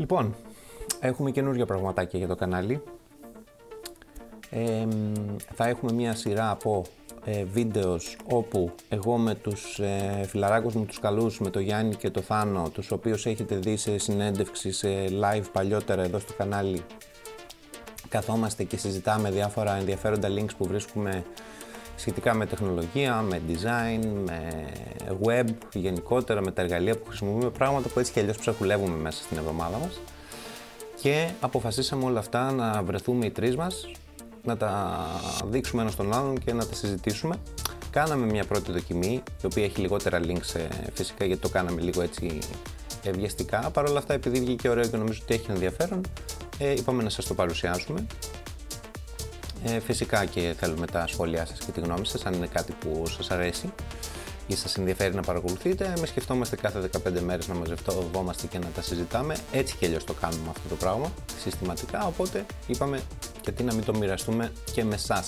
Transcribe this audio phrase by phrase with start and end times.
[0.00, 0.34] Λοιπόν,
[1.00, 2.82] έχουμε καινούργια πραγματάκια για το κανάλι.
[4.50, 4.86] Ε,
[5.54, 6.84] θα έχουμε μια σειρά από
[7.24, 12.10] ε, βίντεος όπου εγώ με τους ε, φιλαράκους μου τους καλούς, με το Γιάννη και
[12.10, 14.88] το Θάνο, τους οποίους έχετε δει σε συνέντευξη, σε
[15.22, 16.84] live παλιότερα εδώ στο κανάλι,
[18.08, 21.24] καθόμαστε και συζητάμε διάφορα ενδιαφέροντα links που βρίσκουμε
[22.00, 24.64] σχετικά με τεχνολογία, με design, με
[25.24, 29.36] web, γενικότερα με τα εργαλεία που χρησιμοποιούμε, πράγματα που έτσι και αλλιώς ψαχουλεύουμε μέσα στην
[29.36, 30.00] εβδομάδα μας.
[31.00, 33.90] Και αποφασίσαμε όλα αυτά να βρεθούμε οι τρεις μας,
[34.44, 34.98] να τα
[35.44, 37.36] δείξουμε ένα στον άλλον και να τα συζητήσουμε.
[37.90, 42.02] Κάναμε μια πρώτη δοκιμή, η οποία έχει λιγότερα links ε, φυσικά γιατί το κάναμε λίγο
[42.02, 42.38] έτσι
[43.02, 43.70] ευγεστικά.
[43.70, 46.00] Παρ' όλα αυτά, επειδή βγήκε ωραίο και νομίζω ότι έχει ενδιαφέρον,
[46.58, 48.06] ε, είπαμε να σας το παρουσιάσουμε.
[49.64, 53.04] Ε, φυσικά και θέλουμε τα σχόλιά σας και τη γνώμη σας, αν είναι κάτι που
[53.08, 53.72] σας αρέσει
[54.46, 55.92] ή σας ενδιαφέρει να παρακολουθείτε.
[56.00, 59.36] Με σκεφτόμαστε κάθε 15 μέρες να μαζευτόμαστε και να τα συζητάμε.
[59.52, 63.02] Έτσι και αλλιώς το κάνουμε αυτό το πράγμα, συστηματικά, οπότε είπαμε
[63.42, 65.24] γιατί να μην το μοιραστούμε και με εσά.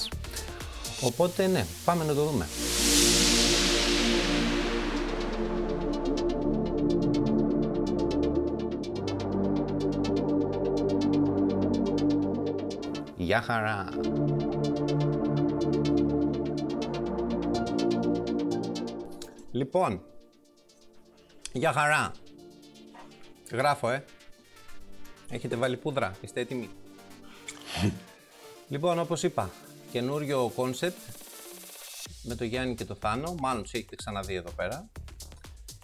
[1.00, 2.47] Οπότε ναι, πάμε να το δούμε.
[13.33, 13.88] Γεια χαρά!
[19.52, 20.02] Λοιπόν,
[21.52, 22.12] γεια χαρά.
[23.53, 24.05] Γράφω, ε.
[25.30, 26.70] Έχετε βάλει πούδρα, είστε έτοιμοι;
[28.69, 29.50] λοιπόν, όπως είπα,
[29.92, 30.98] καινούριο κόνσεπτ
[32.22, 34.88] με το Γιάννη και το Θάνο, μάλλον τους έχετε ξαναδεί εδώ πέρα.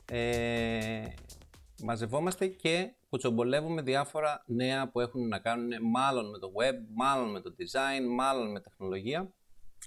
[0.04, 1.06] Ε,
[1.82, 7.40] μαζευόμαστε και κουτσομπολεύουμε διάφορα νέα που έχουν να κάνουν μάλλον με το web, μάλλον με
[7.40, 9.32] το design, μάλλον με τεχνολογία.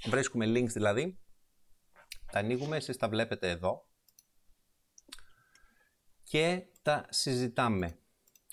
[0.06, 1.20] Βρίσκουμε links δηλαδή.
[2.32, 3.88] Τα ανοίγουμε, εσείς τα βλέπετε εδώ.
[6.24, 8.00] Και τα συζητάμε.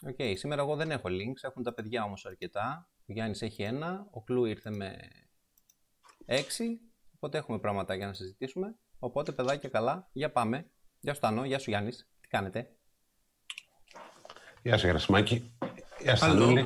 [0.03, 2.91] OK, okay, σήμερα εγώ δεν έχω links, έχουν τα παιδιά όμως αρκετά.
[3.08, 4.97] Ο Γιάννης έχει ένα, ο Κλού ήρθε με
[6.24, 6.80] έξι,
[7.14, 8.79] οπότε έχουμε πράγματα για να συζητήσουμε.
[8.98, 10.70] Οπότε παιδάκια καλά, για πάμε.
[11.01, 12.77] Γεια σου Θάνο, γεια σου Γιάννης, τι κάνετε;
[14.63, 15.52] Γεια σου Γερασιμάκη.
[16.02, 16.64] Γεια σου Θανούλη.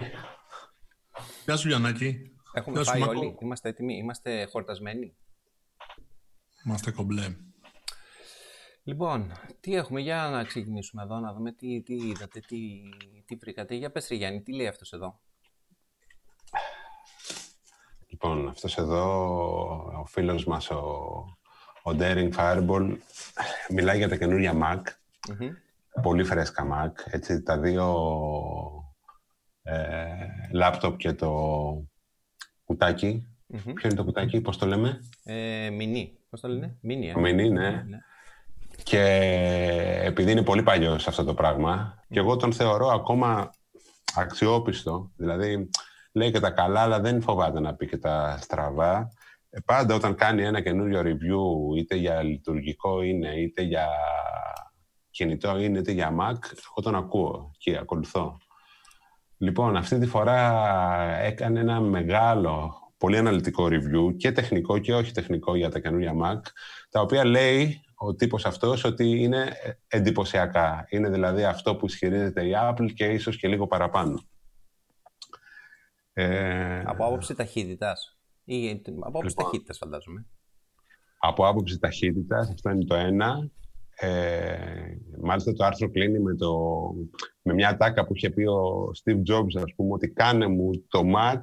[1.44, 2.36] Γεια σου Γιαννάκη.
[2.52, 5.16] Έχουμε Γεια πάει όλοι, είμαστε έτοιμοι, είμαστε χορτασμένοι.
[6.64, 7.36] Είμαστε κομπλέ.
[8.82, 12.80] Λοιπόν, τι έχουμε, για να ξεκινήσουμε εδώ, να δούμε τι, τι είδατε, τι,
[13.24, 13.74] τι βρήκατε.
[13.74, 15.20] Για πες Γιάννη, τι λέει αυτός εδώ;
[18.06, 19.04] Λοιπόν, αυτός εδώ,
[20.00, 20.78] ο φίλος μας, ο,
[21.82, 22.96] ο Daring Fireball,
[23.68, 24.82] μιλάει για τα καινούρια Mac.
[26.02, 26.92] Πολύ φρέσκα Mac.
[27.10, 27.96] Έτσι, τα δύο
[29.62, 30.04] ε,
[30.52, 31.30] λάπτοπ και το
[32.64, 33.26] κουτάκι.
[33.46, 36.18] Ποιο είναι το κουτάκι, πώς το λέμε; Ε, μινί.
[36.30, 37.18] Πώς το λένε; Μινί, ε.
[37.18, 37.70] Μινί, ναι.
[37.70, 37.98] ναι.
[38.82, 39.02] Και
[40.04, 43.50] επειδή είναι πολύ παλιό σε αυτό το πράγμα, και εγώ τον θεωρώ ακόμα
[44.14, 45.10] αξιόπιστο.
[45.16, 45.68] Δηλαδή,
[46.12, 49.08] λέει και τα καλά, αλλά δεν φοβάται να πει και τα στραβά.
[49.50, 53.88] Ε, πάντα όταν κάνει ένα καινούριο review, είτε για λειτουργικό είναι, είτε για
[55.12, 58.38] κινητό είναι, είτε για Mac, εγώ τον ακούω και ακολουθώ.
[59.36, 60.66] Λοιπόν, αυτή τη φορά
[61.20, 66.40] έκανε ένα μεγάλο, πολύ αναλυτικό review και τεχνικό και όχι τεχνικό για τα καινούργια Mac,
[66.90, 69.52] τα οποία λέει ο τύπος αυτός ότι είναι
[69.88, 70.86] εντυπωσιακά.
[70.88, 74.22] Είναι δηλαδή αυτό που ισχυρίζεται η Apple και ίσως και λίγο παραπάνω.
[76.12, 76.82] Ε...
[76.84, 80.26] Από άποψη ταχύτητας ή από άποψη λοιπόν, ταχύτητας φαντάζομαι.
[81.18, 83.50] Από άποψη ταχύτητας, αυτό είναι το ένα.
[84.04, 86.50] Ε, μάλιστα το άρθρο κλείνει με, το,
[87.42, 91.02] με μια τάκα που είχε πει ο Steve Jobs, ας πούμε, ότι κάνε μου το
[91.16, 91.40] Mac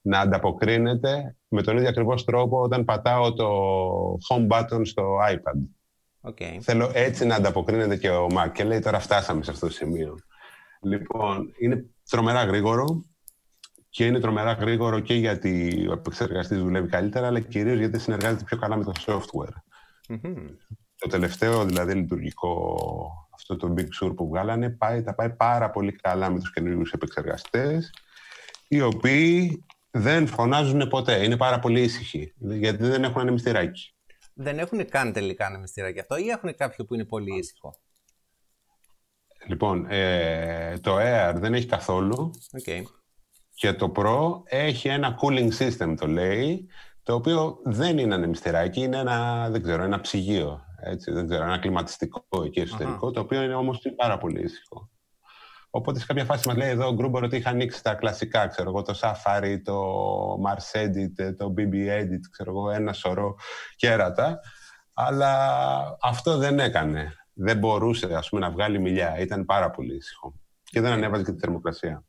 [0.00, 3.48] να ανταποκρίνεται με τον ίδιο ακριβώς τρόπο όταν πατάω το
[4.28, 5.60] home button στο iPad.
[6.30, 6.58] Okay.
[6.60, 8.52] Θέλω έτσι να ανταποκρίνεται και ο Mac.
[8.52, 10.18] Και λέει τώρα φτάσαμε σε αυτό το σημείο.
[10.82, 13.04] Λοιπόν, είναι τρομερά γρήγορο
[13.88, 18.58] και είναι τρομερά γρήγορο και γιατί ο επεξεργαστής δουλεύει καλύτερα, αλλά κυρίως γιατί συνεργάζεται πιο
[18.58, 19.54] καλά με το software.
[20.98, 22.76] Το τελευταίο δηλαδή λειτουργικό,
[23.34, 26.86] αυτό το Big Sur που βγάλανε, πάει, τα πάει πάρα πολύ καλά με τους καινούριου
[26.92, 27.92] επεξεργαστές,
[28.68, 31.24] οι οποίοι δεν φωνάζουν ποτέ.
[31.24, 33.92] Είναι πάρα πολύ ήσυχοι, γιατί δεν έχουν ανεμιστηράκι.
[34.34, 37.74] Δεν έχουν καν τελικά ανεμιστηράκι αυτό ή έχουν κάποιο που είναι πολύ ήσυχο;
[39.46, 42.30] Λοιπόν, ε, το Air δεν έχει καθόλου.
[42.62, 42.82] Okay.
[43.54, 46.68] Και το Pro έχει ένα cooling system, το λέει,
[47.02, 50.67] το οποίο δεν είναι ανεμιστηράκι, είναι ένα, δεν ξέρω, ένα ψυγείο.
[50.80, 52.64] Έτσι, δεν ξέρω, ένα κλιματιστικό εκεί
[53.12, 54.90] το οποίο είναι όμως πάρα πολύ ήσυχο.
[55.70, 58.68] Οπότε σε κάποια φάση μας λέει εδώ ο Γκρούμπορ ότι είχα ανοίξει τα κλασικά, ξέρω
[58.68, 59.82] εγώ, το Safari, το
[60.46, 63.36] Mars Edit, το BB Edit, ξέρω εγώ, ένα σωρό
[63.76, 64.40] κέρατα.
[64.92, 65.32] Αλλά
[66.00, 67.12] αυτό δεν έκανε.
[67.32, 69.18] Δεν μπορούσε, ας πούμε, να βγάλει μιλιά.
[69.18, 70.34] Ήταν πάρα πολύ ήσυχο.
[70.70, 72.04] και δεν ανέβαζε και τη θερμοκρασία.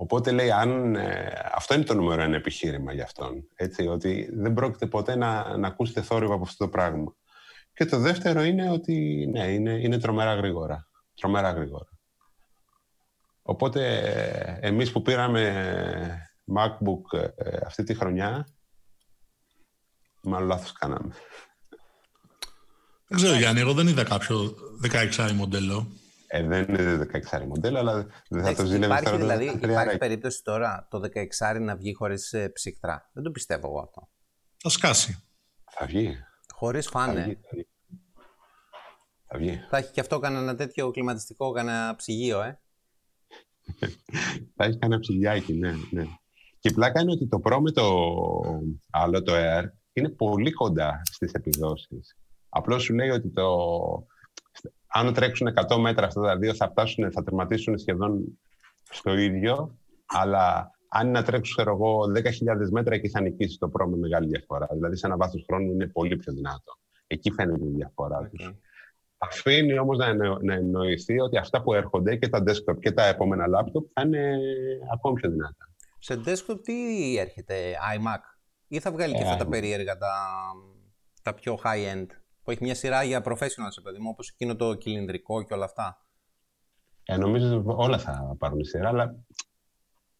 [0.00, 3.48] Οπότε λέει, αν, ε, αυτό είναι το νούμερο ένα επιχείρημα για αυτόν.
[3.54, 7.14] Έτσι, ότι δεν πρόκειται ποτέ να, να ακούσετε θόρυβο από αυτό το πράγμα.
[7.72, 10.88] Και το δεύτερο είναι ότι ναι, είναι, είναι τρομερά γρήγορα.
[11.14, 11.88] Τρομερά γρήγορα.
[13.42, 18.48] Οπότε ε, εμείς που πήραμε MacBook ε, αυτή τη χρονιά,
[20.22, 21.14] μάλλον λάθος κάναμε.
[23.06, 24.54] Δεν ξέρω Γιάννη, εγώ δεν είδα κάποιο
[25.16, 25.99] 16 μοντέλο.
[26.32, 30.86] Ε, δεν είναι 16 μοντέλο, αλλά δεν θα το ζήλευε Υπάρχει, δηλαδή, υπάρχει περίπτωση τώρα
[30.90, 31.00] το
[31.48, 33.10] 16 να βγει χωρίς ε, ψυκτρά.
[33.12, 34.08] Δεν το πιστεύω εγώ αυτό.
[34.56, 35.24] Θα σκάσει.
[35.70, 36.16] Θα βγει.
[36.54, 37.20] Χωρίς φάνε.
[37.20, 37.66] Θα βγει.
[39.26, 39.60] Θα βγει.
[39.70, 42.60] Θα έχει και αυτό κανένα τέτοιο κλιματιστικό, κανένα ψυγείο, ε.
[44.56, 46.04] θα έχει κανένα ψυγιάκι, ναι, ναι.
[46.58, 47.84] Και η πλάκα είναι ότι το Pro με το
[48.90, 52.16] άλλο, το Air, είναι πολύ κοντά στις επιδόσεις.
[52.48, 53.48] Απλώς σου λέει ότι το,
[54.92, 58.38] αν τρέξουν 100 μέτρα αυτά τα δύο θα, φτάσουν, θα τερματίσουν σχεδόν
[58.90, 63.70] στο ίδιο, αλλά αν είναι να τρέξουν, ξέρω εγώ, 10.000 μέτρα, εκεί θα νικήσει το
[63.72, 64.68] Pro με μεγάλη διαφορά.
[64.72, 66.78] Δηλαδή, σε ένα βάθος χρόνου είναι πολύ πιο δυνατό.
[67.06, 68.30] Εκεί φαίνεται η διαφορά okay.
[68.30, 68.54] τους.
[69.18, 73.44] Αφήνει όμως να, να εννοηθεί ότι αυτά που έρχονται και τα desktop και τα επόμενα
[73.46, 74.38] laptop θα είναι
[74.92, 75.68] ακόμη πιο δυνατά.
[75.98, 77.54] Σε desktop τι έρχεται,
[77.96, 78.20] iMac,
[78.68, 80.14] ή θα βγάλει και αυτά τα περίεργα, τα,
[81.22, 82.06] τα πιο high-end;
[82.42, 86.04] Που έχει μια σειρά για professionals, παιδί μου, όπως εκείνο το κυλινδρικό και όλα αυτά.
[87.04, 89.16] Ε, νομίζω όλα θα πάρουν σειρά, αλλά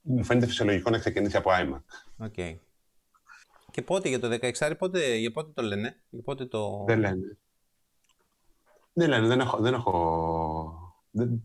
[0.00, 1.82] μου φαίνεται φυσιολογικό να ξεκινήσει από iMac.
[2.26, 2.58] Okay.
[3.70, 6.84] Και πότε για το 16, πότε, για πότε το λένε, για πότε το...
[6.86, 7.38] Δεν λένε.
[8.92, 9.58] Δεν λένε, δεν έχω...
[9.58, 10.94] Δεν, έχω...
[11.10, 11.42] δεν,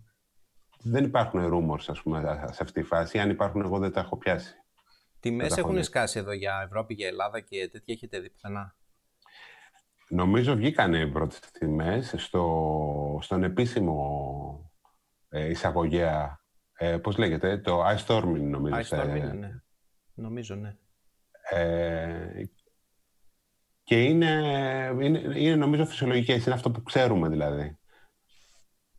[0.81, 3.19] δεν υπάρχουν rumors, ας πούμε, σε αυτή τη φάση.
[3.19, 4.56] Αν υπάρχουν, εγώ δεν τα έχω πιάσει.
[5.19, 8.75] Τιμές έχουν σκάσει εδώ για Ευρώπη, για Ελλάδα και τέτοια έχετε δει πουθενά;
[10.10, 14.72] Νομίζω βγήκαν οι πρώτες τιμές στο, στον επίσημο
[15.30, 16.40] ε, εισαγωγέα,
[16.78, 18.75] ε, πώς λέγεται, το iStorming νομίζω.
[18.75, 19.52] iStorming, ναι.
[20.13, 20.75] Νομίζω, ναι.
[21.50, 22.44] Ε,
[23.84, 24.31] και είναι,
[25.02, 27.78] είναι, είναι νομίζω φυσιολογικές, είναι αυτό που ξέρουμε δηλαδή.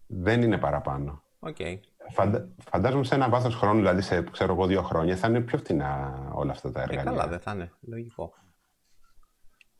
[0.06, 1.22] Δεν είναι παραπάνω.
[1.40, 1.80] Okay.
[2.10, 5.58] Φαντα, φαντάζομαι σε ένα βάθος χρόνου, δηλαδή σε ξέρω εγώ δύο χρόνια, θα είναι πιο
[5.58, 7.02] φτηνά όλα αυτά τα εργαλεία.
[7.02, 8.34] Ε, καλά δεν θα είναι, λογικό.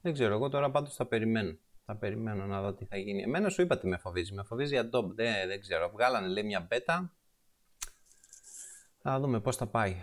[0.07, 1.57] Δεν ξέρω, εγώ τώρα πάντως θα περιμένω.
[1.85, 3.23] Θα περιμένω να δω τι θα γίνει.
[3.23, 4.35] Εμένα σου είπα τι με φοβίζει.
[4.35, 5.11] Με φοβίζει η Adobe.
[5.15, 5.91] Δεν, δεν ξέρω.
[5.91, 7.09] Βγάλανε λέει μια beta.
[9.03, 9.97] Θα δούμε πώς θα πάει.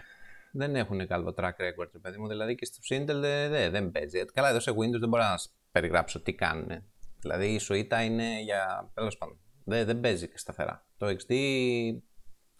[0.51, 2.27] Δεν έχουν καλό track record, παιδί μου.
[2.27, 4.25] Δηλαδή και στο Intel δεν, δεν παίζει.
[4.25, 6.83] Καλά, εδώ σε Windows δεν μπορώ να σας περιγράψω τι κάνουν.
[7.19, 8.91] Δηλαδή η σουίτα είναι για.
[8.93, 9.39] Τέλος πάντων.
[9.63, 10.85] Δεν, δεν παίζει και σταθερά.
[10.97, 11.33] Το XD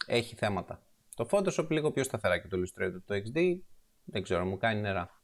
[0.06, 0.82] έχει θέματα.
[1.14, 3.02] Το Photoshop λίγο πιο σταθερά και το Illustrator.
[3.04, 3.58] Το XD
[4.04, 5.22] δεν ξέρω, μου κάνει νερά.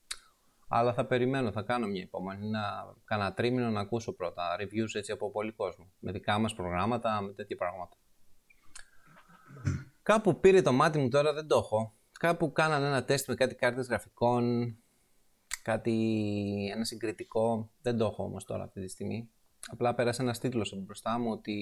[0.73, 2.61] Αλλά θα περιμένω, θα κάνω μια υπομονή να
[3.05, 5.91] κάνω τρίμηνο να ακούσω πρώτα reviews έτσι από πολύ κόσμο.
[5.99, 7.97] Με δικά μας προγράμματα, με τέτοια πράγματα.
[10.03, 11.95] Κάπου πήρε το μάτι μου τώρα, δεν το έχω.
[12.13, 14.77] Κάπου κάνανε ένα τεστ με κάτι κάρτες γραφικών,
[15.63, 17.71] κάτι, ένα συγκριτικό.
[17.83, 19.31] Δεν το έχω όμως τώρα αυτή τη στιγμή.
[19.71, 21.53] Απλά πέρασε ένας τίτλος από μπροστά μου ότι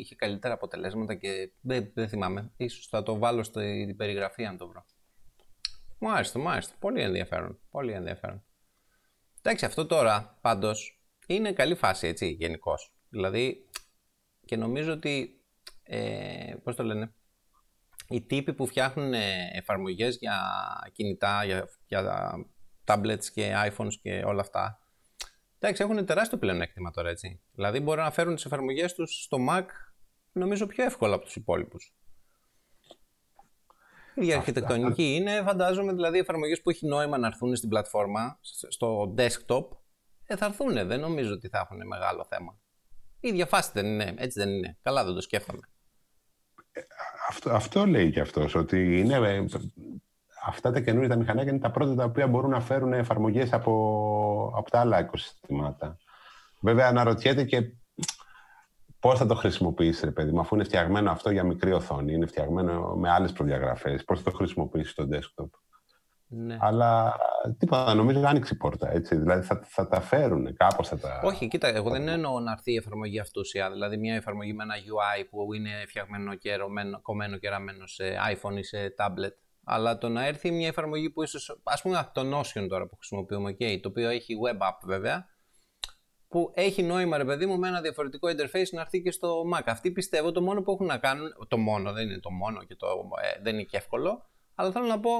[0.00, 2.52] είχε καλύτερα αποτελέσματα και δεν, δεν θυμάμαι.
[2.56, 4.84] Ίσως θα το βάλω στην περιγραφή αν το βρω.
[5.98, 6.74] Μου άρεσε, μου άρεσε.
[6.78, 7.58] Πολύ ενδιαφέρον.
[7.70, 8.44] Πολύ ενδιαφέρον.
[9.42, 12.92] Εντάξει, αυτό τώρα πάντως είναι καλή φάση έτσι γενικώς.
[13.08, 13.68] Δηλαδή,
[14.44, 15.40] και νομίζω ότι.
[15.82, 17.12] Ε, Πώς το λένε.
[18.08, 20.40] Οι τύποι που φτιάχνουν ε, εφαρμογές για
[20.92, 22.32] κινητά, για, για
[22.84, 24.78] tablets και iPhones και όλα αυτά.
[25.58, 27.40] Εντάξει, έχουν τεράστιο πλεονέκτημα τώρα έτσι.
[27.54, 29.64] Δηλαδή, μπορούν να φέρουν τις εφαρμογές τους στο Mac
[30.32, 31.94] νομίζω πιο εύκολα από τους υπόλοιπους.
[34.20, 39.66] Η αρχιτεκτονική είναι, φαντάζομαι, δηλαδή εφαρμογές που έχει νόημα να έρθουν στην πλατφόρμα, στο desktop,
[40.26, 40.86] ε, θα έρθουν.
[40.86, 42.58] Δεν νομίζω ότι θα έχουν μεγάλο θέμα.
[43.20, 44.78] Η ίδια φάση δεν είναι, έτσι δεν είναι.
[44.82, 45.60] Καλά δεν το σκέφτομαι.
[47.28, 49.44] Αυτό, αυτό λέει και αυτός, ότι είναι, ε,
[50.46, 53.72] αυτά τα καινούργια τα μηχανάκια είναι τα πρώτα τα οποία μπορούν να φέρουν εφαρμογές από,
[54.56, 55.96] από τα άλλα οικοσυστήματα.
[56.60, 57.72] Βέβαια αναρωτιέται και
[59.00, 62.26] Πώς θα το χρησιμοποιήσεις, ρε παιδί μου, αφού είναι φτιαγμένο αυτό για μικρή οθόνη, είναι
[62.26, 64.04] φτιαγμένο με άλλες προδιαγραφές.
[64.04, 65.48] Πώς θα το χρησιμοποιήσεις στο desktop.
[66.32, 66.56] Ναι.
[66.60, 67.16] Αλλά
[67.58, 68.90] τίποτα, νομίζω άνοιξε η πόρτα.
[68.90, 69.16] Έτσι.
[69.16, 71.20] Δηλαδή θα, θα τα φέρουν, κάπως θα τα.
[71.24, 73.70] Όχι, κοίτα, εγώ δεν εννοώ να έρθει η εφαρμογή αυτούσια.
[73.70, 78.04] Δηλαδή μια εφαρμογή με ένα UI που είναι φτιαγμένο και ρωμένο, κομμένο και ραμμένο σε
[78.32, 79.34] iPhone ή σε tablet.
[79.64, 81.38] Αλλά το να έρθει μια εφαρμογή που ίσω.
[81.62, 85.26] ας πούμε το Notion τώρα που χρησιμοποιούμε, okay, το οποίο έχει web app βέβαια
[86.30, 89.62] που έχει νόημα, ρε παιδί μου, με ένα διαφορετικό interface να έρθει και στο Mac.
[89.66, 92.74] Αυτοί πιστεύω το μόνο που έχουν να κάνουν, το μόνο, δεν είναι το μόνο και
[92.76, 92.86] το,
[93.22, 95.10] ε, δεν είναι και εύκολο, αλλά θέλω να πω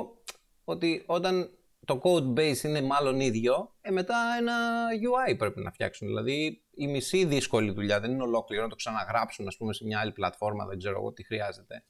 [0.64, 1.50] ότι όταν
[1.84, 4.54] το code base είναι μάλλον ίδιο, ε, μετά ένα
[5.02, 6.06] UI πρέπει να φτιάξουν.
[6.06, 10.00] Δηλαδή η μισή δύσκολη δουλειά, δεν είναι ολόκληρο να το ξαναγράψουν ας πούμε, σε μια
[10.00, 11.84] άλλη πλατφόρμα, δεν ξέρω εγώ τι χρειάζεται.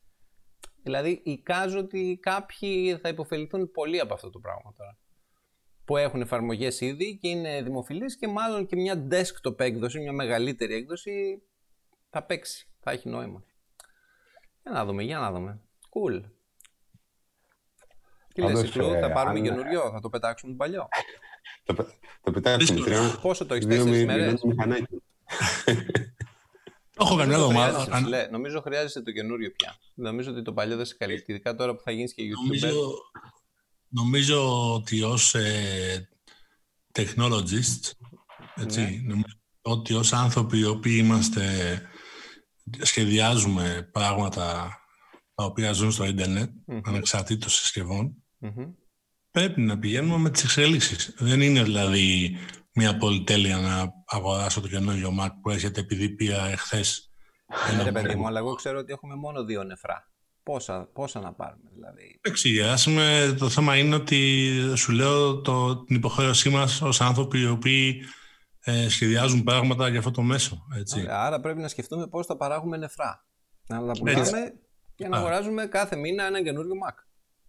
[0.83, 4.99] Δηλαδή, εικάζω ότι κάποιοι θα υποφεληθούν πολύ από αυτό το πράγμα τώρα.
[5.91, 10.75] Που έχουν εφαρμογές ήδη και είναι δημοφιλείς και μάλλον και μια desktop έκδοση, μια μεγαλύτερη
[10.75, 11.43] έκδοση
[12.11, 13.45] θα παίξει, θα έχει νόημα.
[14.63, 15.61] Για να δούμε, για να δούμε.
[15.91, 16.23] Cool.
[18.35, 19.45] Τι λες, Ικλού, θα ε, πάρουμε αν...
[19.45, 20.89] καινούριο, θα το πετάξουμε παλιό.
[21.65, 21.87] το,
[22.23, 23.19] το πετάξουμε τρία.
[23.23, 24.55] Πόσο το έχεις, τέσσερις μέρες; Το
[27.01, 28.29] έχω καμιά εβδομάδα.
[28.31, 29.77] Νομίζω χρειάζεσαι το καινούριο πια.
[29.95, 32.43] Νομίζω ότι το παλιό δεν σε καλύπτει, ειδικά τώρα που θα γίνεις και YouTube.
[32.43, 32.69] Νομίζω,
[33.91, 36.09] νομίζω ότι ως ε,
[36.93, 37.91] technologist,
[38.55, 39.01] έτσι, ναι.
[39.07, 41.83] νομίζω ότι ως άνθρωποι οι οποίοι είμαστε,
[42.81, 44.79] σχεδιάζουμε πράγματα
[45.35, 46.81] τα οποία ζουν στο ίντερνετ, mm-hmm.
[46.85, 48.25] ανεξαρτήτως συσκευών,
[49.31, 51.15] πρέπει να πηγαίνουμε με τις εξελίξεις.
[51.19, 52.37] Δεν είναι δηλαδή
[52.73, 57.11] μια πολυτέλεια να αγοράσω το καινούριο Mac που έρχεται επειδή πήρα εχθές.
[57.77, 60.10] Ναι, ρε παιδί μου, αλλά εγώ ξέρω ότι έχουμε μόνο δύο νεφρά.
[60.43, 62.65] Πόσα, πόσα να πάρουμε, δηλαδή; Εντάξει,
[63.39, 68.03] το θέμα είναι ότι σου λέω το, την υποχρέωσή μας ως άνθρωποι οι οποίοι
[68.61, 70.67] ε, σχεδιάζουν πράγματα για αυτό το μέσο.
[70.79, 71.07] Έτσι.
[71.11, 73.25] Άρα πρέπει να σκεφτούμε πώς θα παράγουμε νεφρά.
[73.67, 74.55] Να τα πουλάμε
[74.95, 76.95] και να αγοράζουμε κάθε μήνα ένα καινούριο Mac.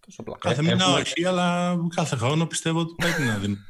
[0.06, 1.00] Τόσο Κάθε μήνα έχουμε...
[1.00, 3.60] όχι, αλλά κάθε χρόνο πιστεύω ότι πρέπει να δίνουμε.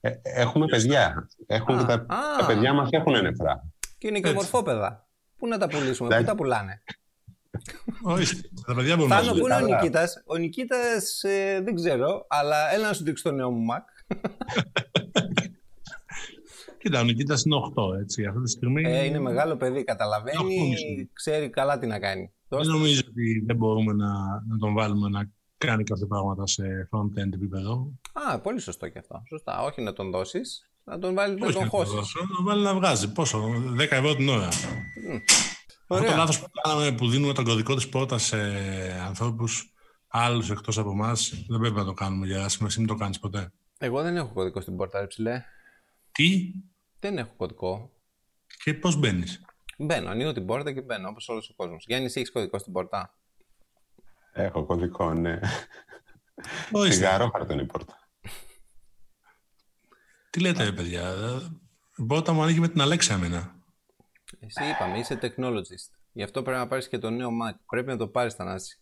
[0.00, 1.28] Ε, έχουμε παιδιά.
[1.46, 2.06] Έχουμε τα,
[2.38, 3.72] τα παιδιά μας έχουν νεφρά.
[3.98, 5.08] Και είναι και μορφόπεδα.
[5.36, 6.82] Πού να τα πουλήσουμε, πού τα πουλάνε;
[8.02, 10.22] Όχι, τα παιδιά μπορούν να πού είναι ο Νικήτας.
[10.26, 13.84] Ο Νικήτας ε, δεν ξέρω, αλλά έλα να σου δείξω το νέο μου Mac.
[16.78, 18.82] Κοίτα, ο Νικήτας είναι 8, έτσι, αυτή τη στιγμή.
[18.84, 20.74] Ε, είναι μεγάλο παιδί, καταλαβαίνει,
[21.12, 22.32] ξέρει καλά τι να κάνει.
[22.48, 24.08] Δεν νομίζω ότι δεν μπορούμε να,
[24.48, 27.92] να τον βάλουμε να κάνει κάποια πράγματα σε front-end επίπεδο.
[28.12, 29.22] Α, πολύ σωστό και αυτό.
[29.28, 29.62] Σωστά.
[29.62, 31.94] Όχι να τον δώσεις, να τον βάλει να τον χώσεις.
[31.94, 33.12] Να τον βάλει να βγάζει.
[33.12, 33.48] Πόσο,
[33.78, 34.48] 10 ευρώ την ώρα.
[34.48, 35.20] Mm.
[35.88, 38.36] Αυτό το λάθος που κάναμε που δίνουμε τον κωδικό της πόρτα σε
[39.06, 39.72] ανθρώπους
[40.08, 43.52] άλλους εκτός από εμάς, δεν πρέπει να το κάνουμε για Εσύ μην το κάνεις ποτέ.
[43.78, 45.44] Εγώ δεν έχω κωδικό στην πόρτα, ρε ψηλέ.
[46.12, 46.52] Τι;
[46.98, 47.92] Δεν έχω κωδικό.
[48.64, 49.44] Και πώς μπαίνεις;
[49.78, 51.84] Μπαίνω, ανοίγω την πόρτα και μπαίνω όπως όλος ο κόσμος.
[51.86, 53.14] Γιάννη, έχεις κωδικό στην πόρτα;
[54.32, 55.40] Έχω κωδικό, ναι.
[56.88, 58.08] Σιγαρόχαρτο είναι η πόρτα.
[60.30, 61.14] Τι λέτε, παιδιά;
[61.96, 63.55] Η πόρτα μου ανοίγει με την Αλέξα εμένα.
[64.40, 65.98] Εσύ είπαμε, είσαι technologist.
[66.12, 67.54] Γι' αυτό πρέπει να πάρεις και το νέο Mac.
[67.66, 68.80] Πρέπει να το πάρεις, Θανάση.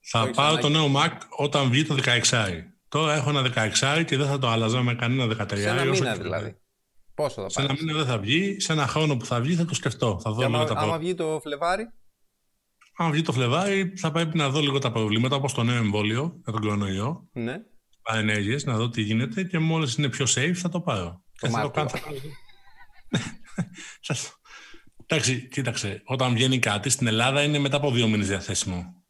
[0.00, 1.96] Θα πάρω το νέο Mac όταν βγει το
[2.30, 5.84] 16 Τώρα έχω ένα 16 και δεν θα το άλλαζα με κανένα 13 Σε ένα
[5.84, 6.56] μήνα δηλαδή.
[7.14, 7.52] Πόσο θα πάρει.
[7.52, 8.60] Σε ένα μήνα δεν θα βγει.
[8.60, 10.20] Σε ένα χρόνο που θα βγει θα το σκεφτώ.
[10.22, 11.90] Θα δω άμα, τα άμα βγει το Φλεβάρι;
[12.96, 16.40] Αν βγει το Φλεβάρι, θα πρέπει να δω λίγο τα προβλήματα, όπως το νέο εμβόλιο
[16.44, 17.28] για τον κορονοϊό.
[17.32, 17.56] Ναι.
[18.02, 21.24] Παρενέργειες, να δω τι γίνεται και μόλις είναι πιο safe θα το πάρω.
[21.40, 21.90] Το θα το κάνω.
[25.12, 26.02] Εντάξει, κοίταξε.
[26.04, 29.04] Όταν βγαίνει κάτι στην Ελλάδα είναι μετά από δύο μήνες διαθέσιμο.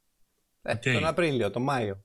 [0.63, 0.93] Ε, okay.
[0.93, 2.05] Τον Απρίλιο, τον Μάιο.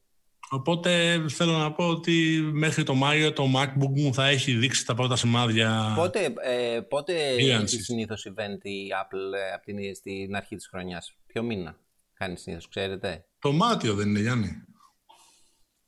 [0.50, 4.96] Οπότε θέλω να πω ότι μέχρι το Μάιο το MacBook μου θα έχει δείξει τα
[4.96, 5.94] πρώτα σημάδια.
[5.96, 11.18] Πότε, ε, πότε έχει συνήθως event η Apple ε, από την, στην αρχή της χρονιάς,
[11.26, 11.78] Ποιο μήνα
[12.14, 14.64] κάνει συνήθως, ξέρετε; Το Μάτιο δεν είναι, Γιάννη.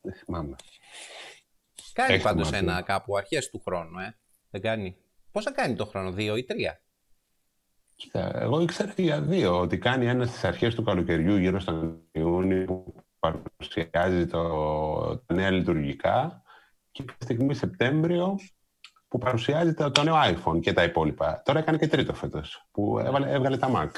[0.01, 0.55] Δεν θυμάμαι.
[1.93, 4.17] Κάνει πάντως ένα κάπου αρχές του χρόνου, ε.
[4.49, 4.97] Δεν κάνει.
[5.31, 6.81] Πόσα κάνει το χρόνο, δύο ή τρία;
[7.97, 12.65] Κοίτα, εγώ ήξερα για δύο, ότι κάνει ένα στις αρχές του καλοκαιριού, γύρω στον Ιούνιο,
[12.65, 16.41] που παρουσιάζει το, τα νέα λειτουργικά
[16.91, 18.39] και τη στιγμή Σεπτέμβριο
[19.07, 21.41] που παρουσιάζει το, το νέο iPhone και τα υπόλοιπα.
[21.45, 23.91] Τώρα έκανε και τρίτο φέτος, που έβαλε, έβγαλε τα Mac.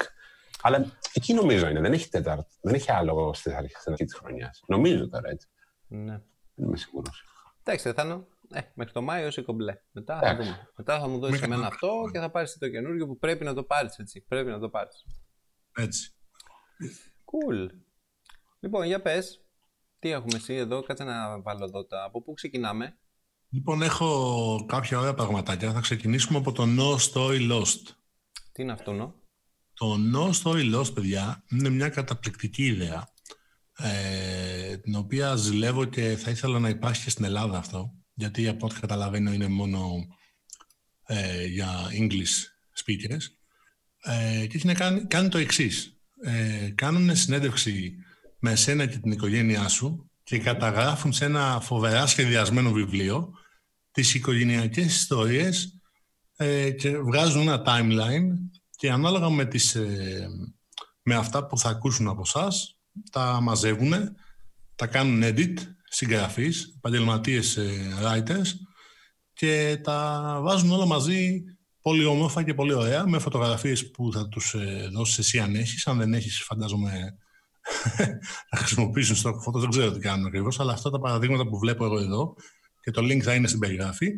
[0.62, 4.62] Αλλά εκεί νομίζω είναι, δεν έχει τέταρτο, δεν έχει άλλο στην αρχή της χρονιάς.
[4.66, 5.48] Νομίζω τώρα έτσι.
[5.86, 6.20] Ναι.
[6.54, 7.24] Δεν είμαι σίγουρος.
[7.62, 9.80] Εντάξει, θα ε, μέχρι το Μάιο είσαι κομπλέ.
[9.92, 10.68] Μετά θα δούμε.
[10.76, 13.62] Μετά θα μου δώσεις εμένα αυτό και θα πάρεις το καινούργιο που πρέπει να το
[13.62, 14.24] πάρεις έτσι.
[14.28, 15.06] Πρέπει να το πάρεις.
[15.76, 16.14] Έτσι.
[17.24, 17.68] Cool.
[18.60, 19.44] Λοιπόν, για πες.
[19.98, 22.04] Τι έχουμε εσύ εδώ, κάτσε να βάλω εδώ τα.
[22.04, 22.98] Από πού ξεκινάμε.
[23.48, 25.72] Λοιπόν, έχω κάποια ωραία πραγματάκια.
[25.72, 27.94] Θα ξεκινήσουμε από το No Story Lost.
[28.52, 29.12] Τι είναι αυτό, no?
[29.74, 33.08] Το No Story Lost, παιδιά, είναι μια καταπληκτική ιδέα,
[33.76, 38.66] ε, την οποία ζηλεύω και θα ήθελα να υπάρχει και στην Ελλάδα αυτό, γιατί από
[38.66, 40.06] ό,τι καταλαβαίνω είναι μόνο
[41.06, 42.34] ε, για English
[42.84, 43.24] speakers.
[44.02, 45.96] Ε, και έχει να κάνει, κάνει το εξής.
[46.22, 47.94] Ε, κάνουν συνέντευξη
[48.38, 53.32] με εσένα και την οικογένειά σου και καταγράφουν σε ένα φοβερά σχεδιασμένο βιβλίο
[53.90, 55.80] τις οικογενειακές ιστορίες
[56.36, 58.28] ε, και βγάζουν ένα timeline
[58.76, 60.28] και ανάλογα με, τις, ε,
[61.02, 62.78] με αυτά που θα ακούσουν από εσάς,
[63.10, 63.92] τα μαζεύουν,
[64.76, 65.54] τα κάνουν edit,
[65.90, 68.48] συγγραφείς, επαγγελματίες ε, writers
[69.32, 71.42] και τα βάζουν όλα μαζί
[71.82, 75.86] πολύ όμορφα και πολύ ωραία, με φωτογραφίες που θα τους ε, δώσεις εσύ αν έχεις.
[75.86, 77.16] Αν δεν έχεις, φαντάζομαι,
[78.50, 81.84] θα χρησιμοποιήσουν στο φωτο, δεν ξέρω τι κάνουν ακριβώς, αλλά αυτά τα παραδείγματα που βλέπω
[81.84, 82.34] εγώ εδώ
[82.80, 84.10] και το link θα είναι στην περιγράφη,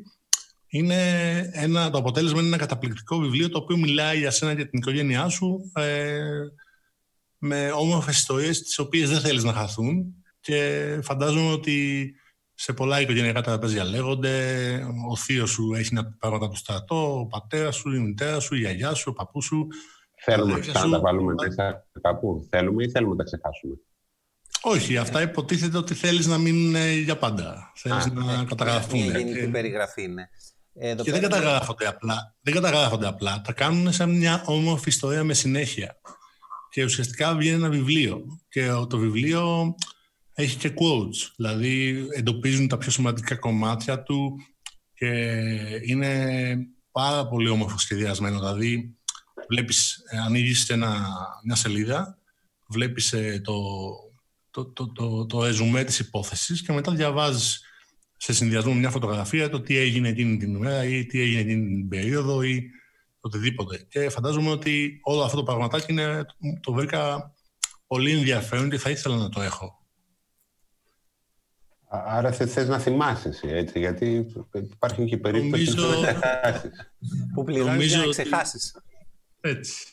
[0.67, 4.79] είναι ένα, το αποτέλεσμα είναι ένα καταπληκτικό βιβλίο το οποίο μιλάει για σένα και την
[4.79, 6.21] οικογένειά σου ε,
[7.39, 12.07] με όμορφες ιστορίες τις οποίες δεν θέλεις να χαθούν και φαντάζομαι ότι
[12.55, 14.35] σε πολλά οικογενειακά τραπέζια λέγονται.
[15.11, 18.59] Ο θείος σου έχει να πράγματα του στρατό, ο πατέρας σου, η μητέρα σου, η
[18.59, 19.67] γιαγιά σου, ο παππούς σου.
[20.25, 22.47] Θέλουμε να τα βάλουμε μέσα κάπου.
[22.51, 23.75] Θέλουμε ή θέλουμε να τα ξεχάσουμε;
[24.63, 27.73] Όχι, αυτά υποτίθεται ότι θέλεις να μείνουν για πάντα.
[27.75, 29.01] Θέλεις να ε, καταγραφούν.
[29.01, 30.29] Μια γενική περιγραφή είναι.
[30.75, 33.41] Εδώ και δεν καταγράφονται, απλά, δεν καταγράφονται απλά.
[33.41, 36.01] Τα κάνουν σαν μια όμορφη ιστορία με συνέχεια.
[36.71, 38.25] Και ουσιαστικά βγαίνει ένα βιβλίο.
[38.49, 39.75] Και το βιβλίο
[40.35, 44.37] έχει και quotes, δηλαδή εντοπίζουν τα πιο σημαντικά κομμάτια του
[44.95, 45.09] και
[45.85, 46.57] είναι
[46.93, 48.39] πάρα πολύ όμορφο σχεδιασμένο.
[48.39, 48.97] Δηλαδή,
[49.49, 51.07] βλέπεις, ε, ανοίγεις ένα,
[51.45, 52.19] μια σελίδα,
[52.69, 53.63] βλέπεις ε, το,
[54.51, 57.61] το, το, το, το ρεζουμέ της υπόθεσης και μετά διαβάζεις
[58.17, 61.67] σε συνδυασμό με μια φωτογραφία το τι έγινε εκείνη την ημέρα ή τι έγινε εκείνη
[61.67, 62.71] την περίοδο ή
[63.21, 63.87] οτιδήποτε.
[63.89, 66.25] Και φαντάζομαι ότι όλο αυτό το πραγματάκι είναι,
[66.61, 67.33] το βρήκα
[67.87, 69.82] πολύ ενδιαφέρον και θα ήθελα να το έχω.
[71.95, 75.95] Άρα θες να θυμάσαι εσύ, έτσι, γιατί υπάρχει και περίπτωση Νομίζω...
[75.95, 76.71] που ξεχάσεις.
[77.35, 78.77] Που πληρώνεις για να ξεχάσεις.
[79.41, 79.87] Έτσι.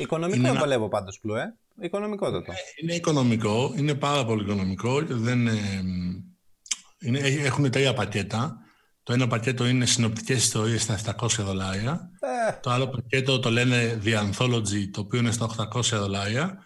[0.00, 1.56] Οικονομικό είναι βολεύω πάντως, Πλου, ε.
[1.80, 2.42] Οικονομικό το.
[2.80, 5.02] Είναι οικονομικό, είναι πάρα πολύ οικονομικό.
[5.02, 5.82] Δεν, ε,
[7.00, 8.58] είναι, έχουν τρία πακέτα.
[9.02, 12.10] Το ένα πακέτο είναι συνοπτικές ιστορίες στα 700 δολάρια.
[12.20, 12.52] Ε.
[12.62, 16.58] Το άλλο πακέτο το λένε The Anthology, το οποίο είναι στα 800 δολάρια.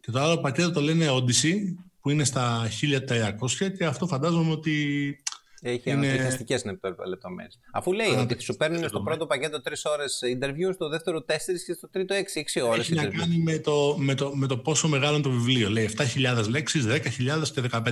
[0.00, 1.56] Και το άλλο πακέτο το λένε Odyssey,
[2.02, 2.68] που είναι στα
[3.08, 5.16] 1300 και αυτό φαντάζομαι ότι.
[5.64, 6.06] Έχει είναι...
[6.06, 6.64] ανατριχιαστικές
[7.08, 7.58] λεπτομέρειες.
[7.72, 11.22] Αφού λέει ότι σου παίρνουν στο πρώτο πακέτο 3 ώρες interview, στο δεύτερο 4
[11.66, 12.90] και στο τρίτο 6, 6 ώρες.
[12.90, 15.70] Έχει να κάνει με το, με, το, με το πόσο μεγάλο είναι το βιβλίο.
[15.70, 16.98] Λέει 7.000 λέξεις, 10.000
[17.54, 17.82] και 15.000.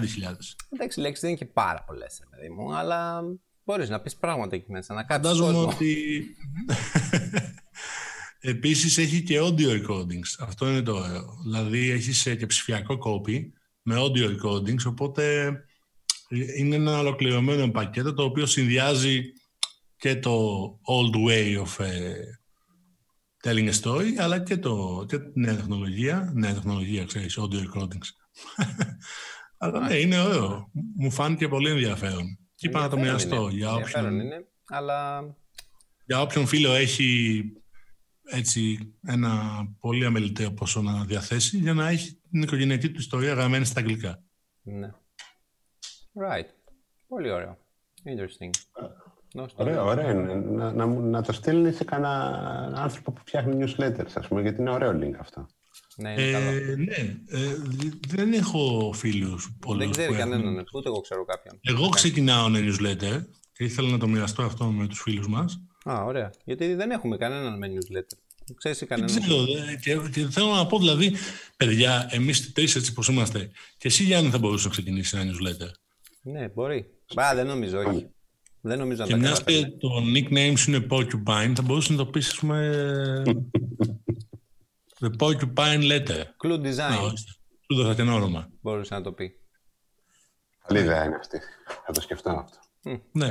[0.70, 3.22] Εντάξει, λέξεις δεν είναι και πάρα πολλές, παιδί μου, αλλά
[3.64, 4.94] μπορείς να πεις πράγματα εκεί μέσα.
[4.94, 6.24] Να Φαντάζομαι ότι.
[8.42, 10.36] Επίσης έχει και audio recordings.
[10.40, 11.38] Αυτό είναι το ωραίο.
[11.42, 15.52] Δηλαδή έχεις και ψηφιακό κόπι με audio recordings, οπότε
[16.56, 19.22] είναι ένα ολοκληρωμένο πακέτο το οποίο συνδυάζει
[19.96, 22.14] και το old way of uh,
[23.42, 26.32] telling a story, αλλά και, το, και τη νέα τεχνολογία.
[26.34, 28.08] Νέα τεχνολογία, ξέρεις, audio recordings.
[29.58, 30.70] αλλά ναι, είναι ωραίο.
[30.96, 32.38] Μου φάνηκε πολύ ενδιαφέρον.
[32.54, 33.48] Και είπα να το μοιραστώ.
[33.48, 35.20] Για όποιον, είναι, αλλά...
[36.06, 37.42] για όποιον φίλο έχει
[38.30, 39.30] έτσι ένα
[39.80, 44.22] πολύ αμεληταίο ποσό να διαθέσει για να έχει την οικογενειακή του ιστορία γραμμένη στα αγγλικά.
[44.62, 44.90] Ναι.
[46.28, 46.48] Right.
[47.08, 47.58] Πολύ ωραίο.
[48.04, 48.50] Interesting.
[49.54, 50.14] Ωραίο, ωραίο.
[50.14, 54.70] Να, να, να το στείλει σε κανένα άνθρωπο που φτιάχνει newsletters, ας πούμε, γιατί είναι
[54.70, 55.46] ωραίο link αυτό.
[55.96, 56.50] Ναι, είναι καλό.
[56.50, 57.56] Ε, ναι, ε,
[58.08, 59.84] δεν έχω φίλους πολλούς.
[59.84, 61.60] Δεν ξέρει κανέναν, ούτε εγώ ξέρω κάποιον.
[61.62, 65.64] Εγώ ξεκινάω ένα newsletter και ήθελα να το μοιραστώ αυτό με τους φίλους μας.
[65.90, 66.30] Α, ωραία.
[66.44, 68.18] Γιατί δεν έχουμε κανέναν με newsletter.
[68.54, 69.12] Ξέρεις κανέναν.
[69.12, 69.44] Δεν ξέρω.
[69.82, 71.12] Και, και, θέλω να πω δηλαδή,
[71.56, 75.70] παιδιά, εμείς τρεις έτσι πώ είμαστε, και εσύ Γιάννη θα μπορούσες να ξεκινήσεις ένα newsletter.
[76.22, 76.86] Ναι, μπορεί.
[77.14, 78.06] Μπα, δεν νομίζω, όχι.
[78.60, 82.28] Δεν νομίζω και μιας και το nickname σου είναι Porcupine, θα μπορούσες να το πεις,
[82.28, 83.22] ας πούμε.
[85.00, 86.22] The Porcupine Letter.
[86.44, 87.12] Clue Design.
[87.66, 88.48] Σου δώσα και ένα όνομα.
[88.60, 89.40] Μπορούσε να το πει.
[90.66, 91.38] Καλή ιδέα είναι αυτή.
[91.86, 92.58] Θα το σκεφτώ αυτό.
[93.12, 93.28] Ναι.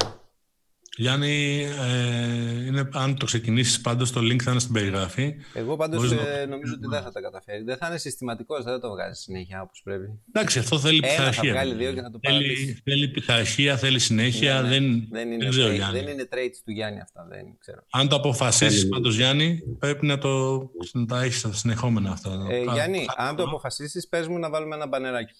[1.00, 5.36] Γιάννη, ε, είναι, αν το ξεκινήσεις πάντως, το link θα είναι στην περιγραφή.
[5.54, 7.64] Εγώ πάντως ε, νομίζω ότι δεν θα τα καταφέρει.
[7.64, 10.20] Δεν θα είναι συστηματικός, δεν θα το βγάζει συνέχεια όπως πρέπει.
[10.28, 11.54] Εντάξει, αυτό θέλει πειθαρχία.
[11.54, 14.62] θα βγάλει δύο και να το θέλει, θέλει πειθαρχία, θέλει συνέχεια.
[14.62, 14.70] Ναι, ναι.
[14.70, 17.26] Δεν, δεν, είναι δεν, ξέρω, δεν είναι traits του Γιάννη αυτά.
[17.30, 17.86] Δεν ξέρω.
[17.92, 20.62] Αν το αποφασίσεις πάντως, Γιάννη, πρέπει να, το,
[20.94, 22.48] να τα έχει στα συνεχόμενα αυτά.
[22.50, 25.34] Ε, Γιάννη, αν το αποφασίσεις, πες μου να βάλουμε ένα μπανεράκι.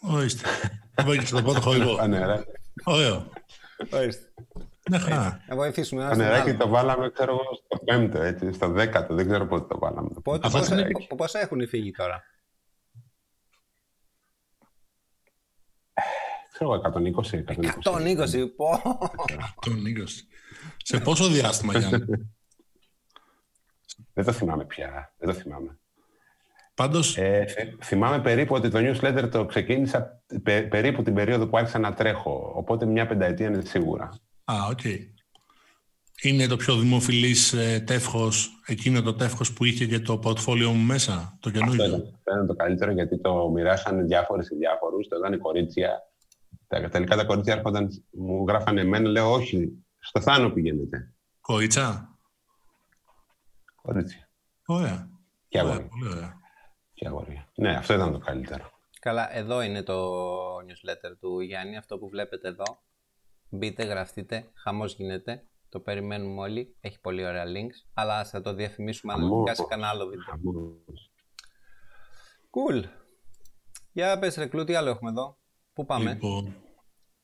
[0.00, 0.48] Ορίστε.
[0.94, 1.98] Θα βάλει και στο πρώτο χορηγό.
[2.84, 3.32] Ωραίο.
[3.92, 4.32] Ορίστε.
[4.90, 5.44] Ναι, χαρά.
[5.48, 9.14] Να βοηθήσουμε ένα Το νεράκι το βάλαμε, ξέρω εγώ, στο πέμπτο, έτσι, στο δέκατο.
[9.14, 10.08] Δεν ξέρω πότε το βάλαμε.
[10.22, 10.90] Πότε, πόσα, είναι...
[11.16, 12.22] πόσα έχουν φύγει τώρα;
[16.52, 17.44] Ξέρω εγώ, 120.
[17.44, 18.82] 120, 120 πω.
[19.66, 20.04] 120.
[20.76, 22.34] Σε πόσο διάστημα, Γιάννη;
[24.12, 25.14] Δεν το θυμάμαι πια.
[25.18, 25.78] Δεν το θυμάμαι.
[26.74, 27.16] Πάντως...
[27.16, 27.44] Ε,
[27.82, 30.22] θυμάμαι περίπου ότι το newsletter το ξεκίνησα
[30.68, 32.52] περίπου την περίοδο που άρχισα να τρέχω.
[32.54, 34.04] Οπότε μια πενταετία είναι σίγουρα.
[34.44, 34.78] Α, OK.
[34.82, 34.98] Okay.
[36.22, 40.84] Είναι το πιο δημοφιλής ε, τεύχος, εκείνο το τεύχος που είχε και το portfolio μου
[40.84, 45.38] μέσα, το καινούργιο; Αυτό ήταν, το καλύτερο γιατί το μοιράσανε διάφορες και διάφορους, το ήταν
[45.38, 46.02] κορίτσια.
[46.66, 51.12] Τα, τελικά τα κορίτσια έρχονταν, μου γράφανε εμένα, λέω όχι Στο Θάνο πηγαίνετε.
[51.40, 52.18] Κορίτσα;
[53.82, 54.26] Κορίτσι.
[54.66, 55.08] Ωραία.
[55.48, 55.88] Και Ωραία, αγόρια.
[55.88, 56.38] πολύ ωραία.
[56.94, 57.48] Και αγόρια.
[57.54, 58.70] Ναι, αυτό ήταν το καλύτερο.
[59.00, 60.14] Καλά, εδώ είναι το
[60.56, 62.64] newsletter του Γιάννη, αυτό που βλέπετε εδώ.
[63.48, 65.46] Μπείτε, γραφτείτε, χαμός γίνεται.
[65.68, 66.76] Το περιμένουμε όλοι.
[66.80, 67.88] Έχει πολύ ωραία links.
[67.94, 70.24] Αλλά ας θα το διαφημίσουμε αναλυτικά σε κανένα άλλο βίντεο.
[70.24, 71.12] Χαμός.
[72.50, 72.84] Cool.
[73.92, 75.38] Για πες ρε Κλού, τι άλλο έχουμε εδώ.
[75.72, 76.56] Πού πάμε; Λοιπόν,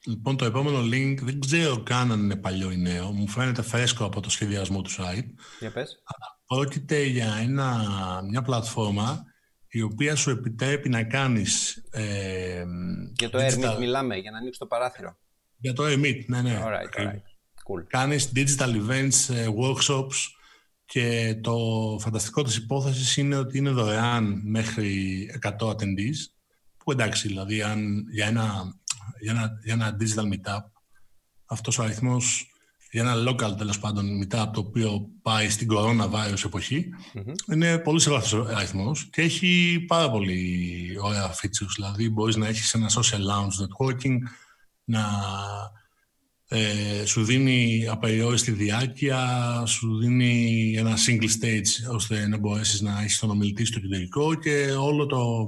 [0.06, 3.12] λοιπόν, το επόμενο link δεν ξέρω καν αν είναι παλιό ή νέο.
[3.12, 5.28] Μου φαίνεται φρέσκο από το σχεδιασμό του site.
[5.60, 6.02] Για πες.
[6.46, 7.84] Πρόκειται για ένα,
[8.30, 9.24] μια πλατφόρμα
[9.70, 12.64] η οποία σου επιτρέπει να κάνεις ε,
[13.18, 15.16] Για το digital- Airmeet μιλάμε, για να ανοίξει το παράθυρο.
[15.56, 16.60] Για το Emit, ναι, ναι.
[16.64, 17.12] Alright, Ακριβώς.
[17.12, 17.80] alright.
[17.80, 17.84] Cool.
[17.88, 20.16] Κάνεις digital events, ε, workshops
[20.84, 21.56] και το
[22.00, 26.16] φανταστικό της υπόθεσης είναι ότι είναι δωρεάν μέχρι 100 attendees
[26.76, 28.74] που εντάξει, δηλαδή αν, για, ένα,
[29.20, 30.64] για, ένα, για ένα digital meetup
[31.46, 32.49] αυτός ο αριθμός
[32.90, 37.32] για ένα local τέλος πάντων meetup το οποίο πάει στην coronavirus εποχή Μμμ.
[37.52, 41.72] είναι πολύ σεβαστός αριθμός και έχει πάρα πολύ ωραία features.
[41.74, 44.18] Δηλαδή μπορείς να έχεις ένα social lounge networking,
[44.84, 45.04] να
[46.48, 53.18] ε, σου δίνει απεριόριστη διάρκεια, σου δίνει ένα single stage ώστε να μπορέσεις να έχεις
[53.18, 55.46] τον ομιλητή στο κεντρικό και όλο το,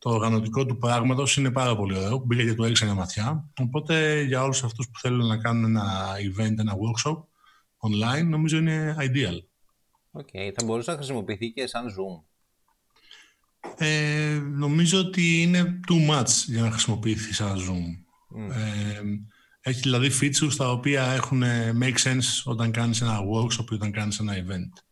[0.00, 2.18] το οργανωτικό του πράγματος είναι πάρα πολύ ωραίο.
[2.18, 3.50] Μπήκα και του έριξα μια ματιά.
[3.60, 7.16] Οπότε για όλους αυτούς που θέλουν να κάνουν ένα event, ένα workshop
[7.78, 9.38] online, νομίζω είναι ideal.
[10.10, 12.22] OK, θα μπορούσε να χρησιμοποιηθεί και σαν Zoom.
[13.76, 18.04] Ε, νομίζω ότι είναι too much για να χρησιμοποιηθεί σαν Zoom.
[18.28, 18.50] Μμ.
[18.50, 19.00] Ε,
[19.60, 23.90] έχει δηλαδή features τα οποία έχουν ε, make sense όταν κάνεις ένα workshop ή όταν
[23.90, 24.82] κάνεις ένα event.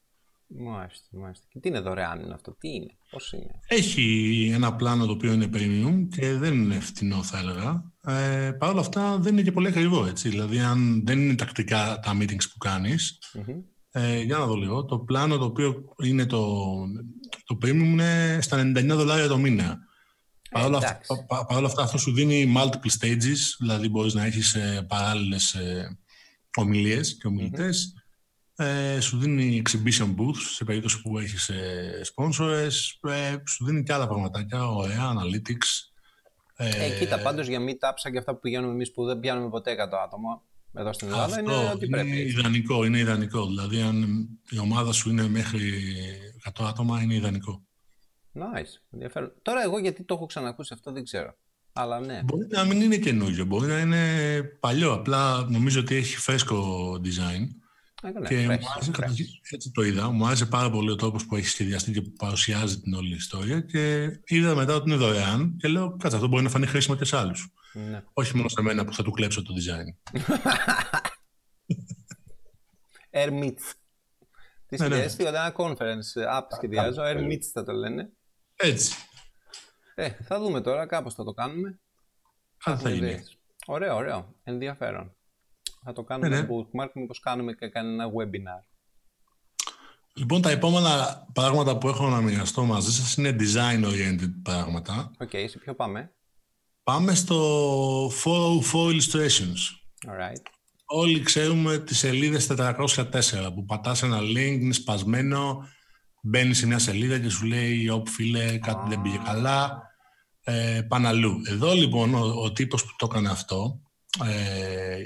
[0.49, 1.47] Μάλιστα, μάλιστα.
[1.53, 3.61] Και τι είναι δωρεάν είναι αυτό, τι είναι, πώς είναι.
[3.69, 7.93] Έχει ένα πλάνο το οποίο είναι premium και δεν είναι φτηνό θα έλεγα.
[8.05, 10.29] Ε, Παρ' όλα αυτά δεν είναι και πολύ ακριβό έτσι.
[10.29, 13.59] Δηλαδή αν δεν είναι τακτικά τα meetings που κάνεις, Μμμ.
[13.91, 16.65] ε, για να δω λίγο, το πλάνο το οποίο είναι το,
[17.45, 19.79] το premium είναι στα 99 δολάρια το μήνα.
[20.51, 21.25] Παρ' όλα, αυτά, εντάξει.
[21.29, 25.55] πα- παρ' όλα αυτά αυτό σου δίνει multiple stages, δηλαδή μπορείς να έχεις ε, παράλληλες
[25.55, 25.99] ε,
[26.57, 27.93] ομιλίες και ομιλητες
[28.61, 33.93] Ε, σου δίνει exhibition booths σε περίπτωση που έχεις ε, sponsors, ε, σου δίνει και
[33.93, 35.93] άλλα πραγματάκια, ωραία, analytics.
[36.57, 39.49] Ε, Ε, κοίτα, πάντως για meetups σαν και αυτά που πηγαίνουμε εμείς που δεν πιάνουμε
[39.49, 40.43] ποτέ 100 άτομα
[40.75, 42.21] εδώ στην Ελλάδα είναι αυτό ότι είναι πρέπει.
[42.21, 42.39] έτσι.
[42.39, 43.47] ιδανικό, είναι ιδανικό.
[43.47, 45.73] Δηλαδή αν η ομάδα σου είναι μέχρι
[46.59, 47.67] 100 άτομα είναι ιδανικό.
[48.35, 49.33] Nice, ενδιαφέρον.
[49.43, 51.37] Τώρα εγώ γιατί το έχω ξανακούσει αυτό δεν ξέρω.
[51.73, 52.21] Αλλά ναι.
[52.25, 54.93] Μπορεί να μην είναι καινούριο, μπορεί να είναι παλιό.
[54.93, 57.47] Απλά νομίζω ότι έχει φρέσκο design.
[58.03, 58.93] Έκανε και fresh, μου άρεσε, fresh.
[58.93, 62.13] καταρχήν, έτσι το είδα, μου άρεσε πάρα πολύ ο τρόπος που έχει σχεδιαστεί και που
[62.13, 66.43] παρουσιάζει την όλη ιστορία και είδα μετά ότι είναι δωρεάν και λέω κάτσε αυτό μπορεί
[66.43, 67.53] να φανεί χρήσιμο και σε άλλους.
[67.73, 68.03] Ναι.
[68.13, 70.19] Όχι μόνο σε μένα που θα του κλέψω το design.
[73.11, 73.73] Airmeets.
[74.67, 75.09] Τι Ναι, ναι.
[75.09, 78.11] σχεδιάζει, όταν ένα conference app σχεδιάζω, Airmeets θα το λένε.
[78.57, 78.95] Έτσι.
[79.95, 81.81] Ε, θα δούμε τώρα, κάπως θα το κάνουμε.
[82.65, 83.07] Κάτι θα Έχουμε γίνει.
[83.07, 83.39] ιδέες.
[83.67, 84.35] Ωραίο, ωραίο.
[84.43, 85.17] Ενδιαφέρον.
[85.89, 86.47] Θα το κάνουμε Ναι, ναι.
[86.51, 88.65] bookmark, μήπως κάνουμε και κανένα webinar.
[90.15, 95.11] Λοιπόν, τα επόμενα πράγματα που έχω να μοιραστώ μαζί σας είναι design-oriented πράγματα.
[95.19, 96.13] Οκ, σε ποιο πάμε;
[96.83, 98.31] Πάμε στο 404
[98.73, 99.61] Illustrations.
[100.09, 100.43] Alright.
[100.87, 105.69] Όλοι ξέρουμε τις σελίδες 404 που πατάς ένα link, είναι σπασμένο,
[106.23, 109.83] μπαίνεις σε μια σελίδα και σου λέει «Ωπ φίλε, κάτι δεν πήγε καλά,
[110.45, 111.41] ε, πάνε αλλού».
[111.47, 113.81] Εδώ λοιπόν ο, ο τύπος που το έκανε αυτό,
[114.25, 115.03] ε,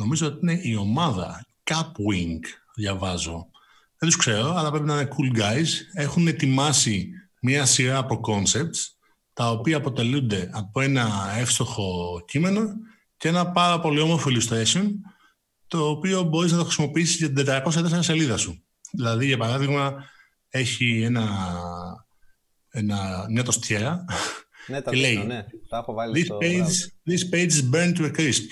[0.00, 2.40] νομίζω ότι είναι η ομάδα Capwing,
[2.74, 3.50] διαβάζω.
[3.98, 5.68] Δεν τους ξέρω, αλλά πρέπει να είναι cool guys.
[5.92, 7.10] Έχουν ετοιμάσει
[7.40, 8.78] μια σειρά από concepts,
[9.32, 12.62] τα οποία αποτελούνται από ένα εύστοχο κείμενο
[13.16, 14.84] και ένα πάρα πολύ όμορφο illustration,
[15.66, 18.64] το οποίο μπορείς να το χρησιμοποιήσεις για την 404 σελίδα σου.
[18.92, 20.04] Δηλαδή, για παράδειγμα,
[20.48, 21.28] έχει ένα,
[22.70, 24.04] ένα, μια τοστιέρα.
[24.66, 25.44] Ναι, τα Και δείχνω, λέει, ναι.
[25.68, 27.12] Τα έχω βάλει This στο page, browser.
[27.12, 28.48] this page is burned to a crisp.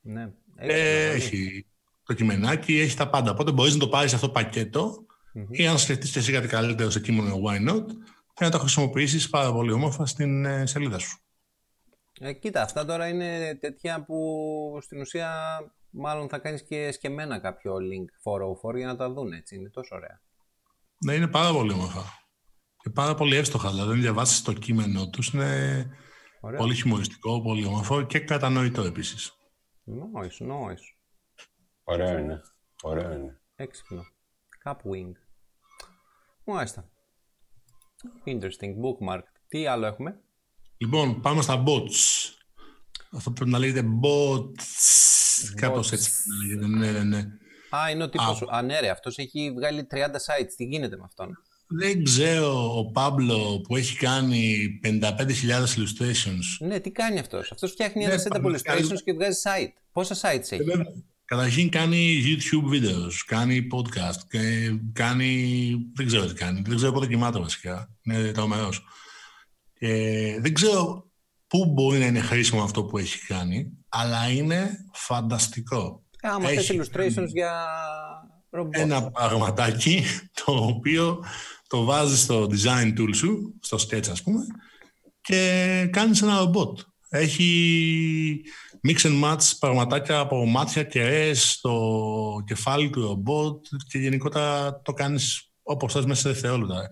[0.00, 0.32] Ναι.
[0.56, 0.78] Ε, πολύ.
[0.78, 1.66] έχει
[2.06, 3.30] το κειμενάκι, έχει τα πάντα.
[3.30, 5.46] Οπότε μπορείς να το πάρεις αυτό πακέτο Μμμ.
[5.50, 7.84] ή αν σκεφτείς και εσύ κάτι καλύτερο σε κείμενο why not
[8.34, 11.18] και να το χρησιμοποιήσεις πάρα πολύ όμορφα στην ε, σελίδα σου.
[12.20, 15.58] Ε, κοίτα, αυτά τώρα είναι τέτοια που στην ουσία
[15.90, 18.32] μάλλον θα κάνεις και σκεμμένα κάποιο link
[18.70, 19.56] 404 για να τα δουν έτσι.
[19.56, 20.20] Είναι τόσο ωραία.
[21.04, 22.02] Ναι, είναι πάρα πολύ όμορφα.
[22.82, 23.70] Και πάρα πολύ εύστοχα.
[23.70, 25.86] Δηλαδή, αν διαβάσεις το κείμενό τους, είναι
[26.40, 26.58] Ωραία.
[26.58, 29.32] πολύ χιουμοριστικό, πολύ όμορφο και κατανοητό επίσης.
[29.86, 30.84] Nice, nice.
[31.84, 32.42] Ωραίο είναι.
[32.82, 33.40] Ωραίο είναι.
[33.54, 34.02] Έξυπνο.
[34.64, 35.12] Capwing.
[36.44, 36.88] Μάλιστα.
[38.24, 38.74] Interesting.
[38.82, 39.22] Bookmark.
[39.48, 40.20] Τι άλλο έχουμε;
[40.76, 42.30] Λοιπόν, πάμε στα bots.
[43.12, 44.64] Αυτό πρέπει να λέγεται bots.
[45.54, 46.12] κάπως έτσι.
[46.58, 47.24] Ναι, ναι, ναι.
[47.76, 48.46] Α, είναι ο τύπος σου.
[48.50, 50.52] Α, ναι ρε, αυτός έχει βγάλει 30 sites.
[50.56, 55.00] Τι γίνεται με αυτόν; Δεν ξέρω ο Παύλο που έχει κάνει 55.000
[55.76, 56.66] illustrations.
[56.66, 59.72] Ναι, τι κάνει αυτός; Αυτός φτιάχνει ένα set από illustrations και βγάζει site.
[59.92, 60.64] Πόσα sites έχει;
[61.24, 65.74] Καταρχήν κάνει YouTube videos, κάνει podcast, και κάνει...
[65.94, 68.84] δεν ξέρω τι κάνει, δεν ξέρω πότε κοιμάται βασικά, είναι τρομερός.
[69.78, 71.10] Ε, δεν ξέρω
[71.46, 76.02] πού μπορεί να είναι χρήσιμο αυτό που έχει κάνει, αλλά είναι φανταστικό.
[76.20, 77.64] Ε, άμα έχει illustrations για
[78.50, 78.76] ρομπότ.
[78.76, 80.04] Ένα πραγματάκι
[80.44, 81.24] το οποίο
[81.74, 84.46] το βάζεις στο design tool σου, στο sketch ας πούμε,
[85.20, 86.78] και κάνεις ένα ρομπότ.
[87.08, 88.42] Έχει
[88.88, 95.52] mix and match πραγματάκια από μάτια και στο κεφάλι του ρομπότ και γενικότερα το κάνεις
[95.62, 96.90] όπως θες μέσα σε δευτερόλεπτα.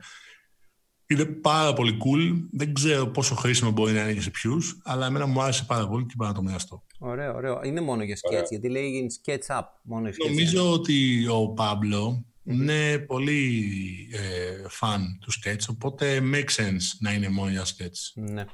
[1.07, 2.47] Είναι πάρα πολύ cool.
[2.53, 5.88] Δεν ξέρω πόσο χρήσιμο μπορεί να είναι και σε ποιους, αλλά εμένα μου άρεσε πάρα
[5.88, 6.83] πολύ και πάρα να το μοιραστώ.
[6.99, 7.61] Ωραίο, ωραίο.
[7.64, 9.64] Είναι μόνο για sketch, γιατί λέει sketch up.
[9.83, 13.69] Μόνο sketch Νομίζω ότι ο παμπλο είναι πολύ
[14.13, 18.13] ε, φαν του sketch, οπότε make sense να είναι μόνο για sketch.
[18.15, 18.45] Ναι.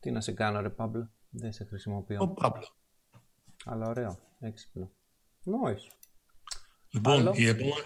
[0.00, 2.18] Τι να σε κάνω, ρε Παύλο; Δεν σε χρησιμοποιώ.
[2.20, 2.76] Ο Παύλο.
[3.64, 4.18] Αλλά ωραίο.
[4.40, 4.90] Έξυπνο.
[5.42, 5.90] Νόης.
[6.90, 7.44] Λοιπόν, η,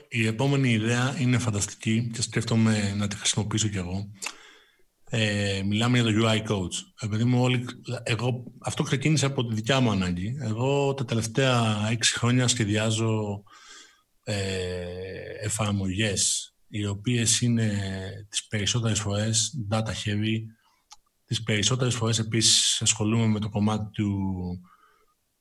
[0.09, 4.11] η επόμενη ιδέα είναι φανταστική και σκέφτομαι να τη χρησιμοποιήσω κι εγώ.
[5.11, 6.75] Ε, μιλάμε για το UI Coach.
[7.01, 7.65] Επειδή μου όλοι,
[8.03, 10.37] εγώ, αυτό ξεκίνησε από τη δικιά μου ανάγκη.
[10.41, 13.56] Εγώ τα τελευταία έξι χρόνια σχεδιάζω ε,
[15.41, 17.71] εφαρμογές οι οποίες είναι
[18.29, 20.41] τις περισσότερες φορές data heavy,
[21.25, 24.21] τις περισσότερες φορές επίσης ασχολούμαι με το κομμάτι του,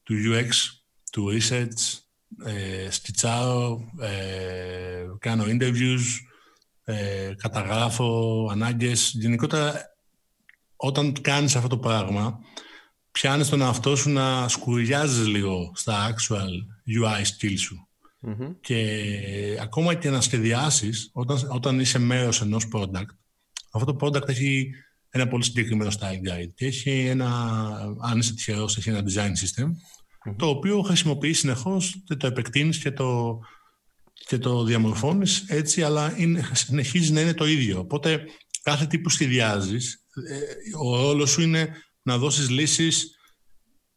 [0.04, 0.50] του UX,
[1.12, 2.00] του research,
[2.46, 6.04] ε, σκιτσάρω, ε, κάνω interviews,
[6.84, 9.12] ε, καταγράφω ανάγκες.
[9.14, 9.96] Γενικότερα,
[10.76, 12.40] όταν κάνεις αυτό το πράγμα,
[13.12, 16.50] πιάνεις τον εαυτό σου να σκουριάζεις λίγο στα actual
[16.86, 17.88] UI skills σου.
[18.62, 23.10] Και ακόμα και να σχεδιάσεις, όταν, όταν είσαι μέρος ενός product,
[23.72, 24.70] αυτό το product έχει
[25.10, 27.28] ένα πολύ συγκεκριμένο style guide και έχει ένα,
[28.02, 29.70] αν είσαι τυχερός, έχει ένα design system
[30.38, 33.40] το οποίο χρησιμοποιείς συνεχώς και το επεκτείνεις και το,
[34.28, 37.80] και το διαμορφώνεις έτσι, αλλά είναι, συνεχίζει να είναι το ίδιο.
[37.80, 38.24] Οπότε
[38.62, 40.40] κάθε τι που σχεδιάζεις, ε,
[40.78, 41.70] ο ρόλος σου είναι
[42.02, 43.15] να δώσεις λύσεις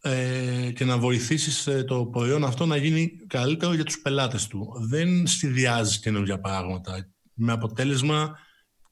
[0.00, 4.72] ε, και να βοηθήσεις ε, το προϊόν αυτό να γίνει καλύτερο για τους πελάτες του.
[4.88, 7.08] Δεν σχεδιάζεις καινούργια πράγματα.
[7.34, 8.38] Με αποτέλεσμα,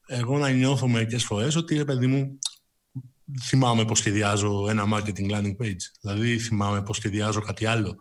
[0.07, 2.39] εγώ να νιώθω μερικές φορές ότι, παιδί μου,
[3.41, 5.81] θυμάμαι πώς σχεδιάζω ένα marketing landing page.
[6.01, 7.95] Δηλαδή θυμάμαι πώς σχεδιάζω κάτι άλλο.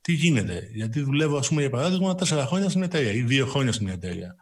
[0.00, 3.72] Τι γίνεται, γιατί δουλεύω, ας πούμε, για παράδειγμα, τέσσερα χρόνια στην εταιρεία ή δύο χρόνια
[3.72, 4.34] στην εταιρεία.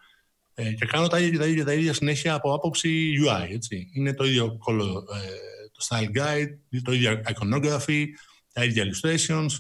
[0.55, 3.91] Ε, και κάνω τα ίδια, τα, ίδια, τα ίδια συνέχεια από άποψη UI, έτσι.
[3.93, 8.05] Είναι το ίδιο color, ε, το style guide, το ίδιο iconography,
[8.53, 9.51] τα ίδια illustrations,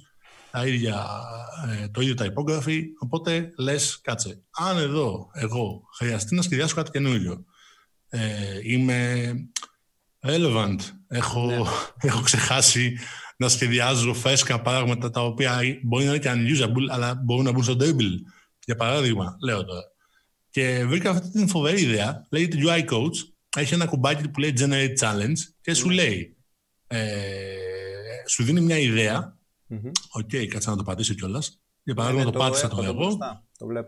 [0.50, 1.06] τα ίδια,
[1.68, 2.82] ε, το ίδιο typography.
[2.98, 7.44] Οπότε λες, κάτσε, αν εδώ εγώ χρειαστεί να σχεδιάσω κάτι καινούριο,
[8.08, 9.32] ε, είμαι
[10.26, 10.78] relevant.
[11.08, 11.56] Έχω, ναι.
[12.08, 12.98] έχω ξεχάσει
[13.36, 17.62] να σχεδιάζω φέσκα πράγματα τα οποία μπορεί να είναι και unusable, αλλά μπορούν να μπουν
[17.62, 18.14] στο table.
[18.64, 19.82] Για παράδειγμα, λέω τώρα.
[20.50, 22.26] Και βρήκα αυτή την φοβερή ιδέα.
[22.30, 23.16] Λέγεται UI Coach.
[23.56, 25.94] Έχει ένα κουμπάκι που λέει Generate Challenge και σου ναι.
[25.94, 26.36] λέει.
[26.86, 27.08] Ε,
[28.26, 29.36] σου δίνει μια ιδέα.
[30.10, 31.60] OK, okay, κάτσε να το πατήσω κιόλας.
[31.82, 33.18] Για παράδειγμα, ναι, το, το πάτησα το εγώ.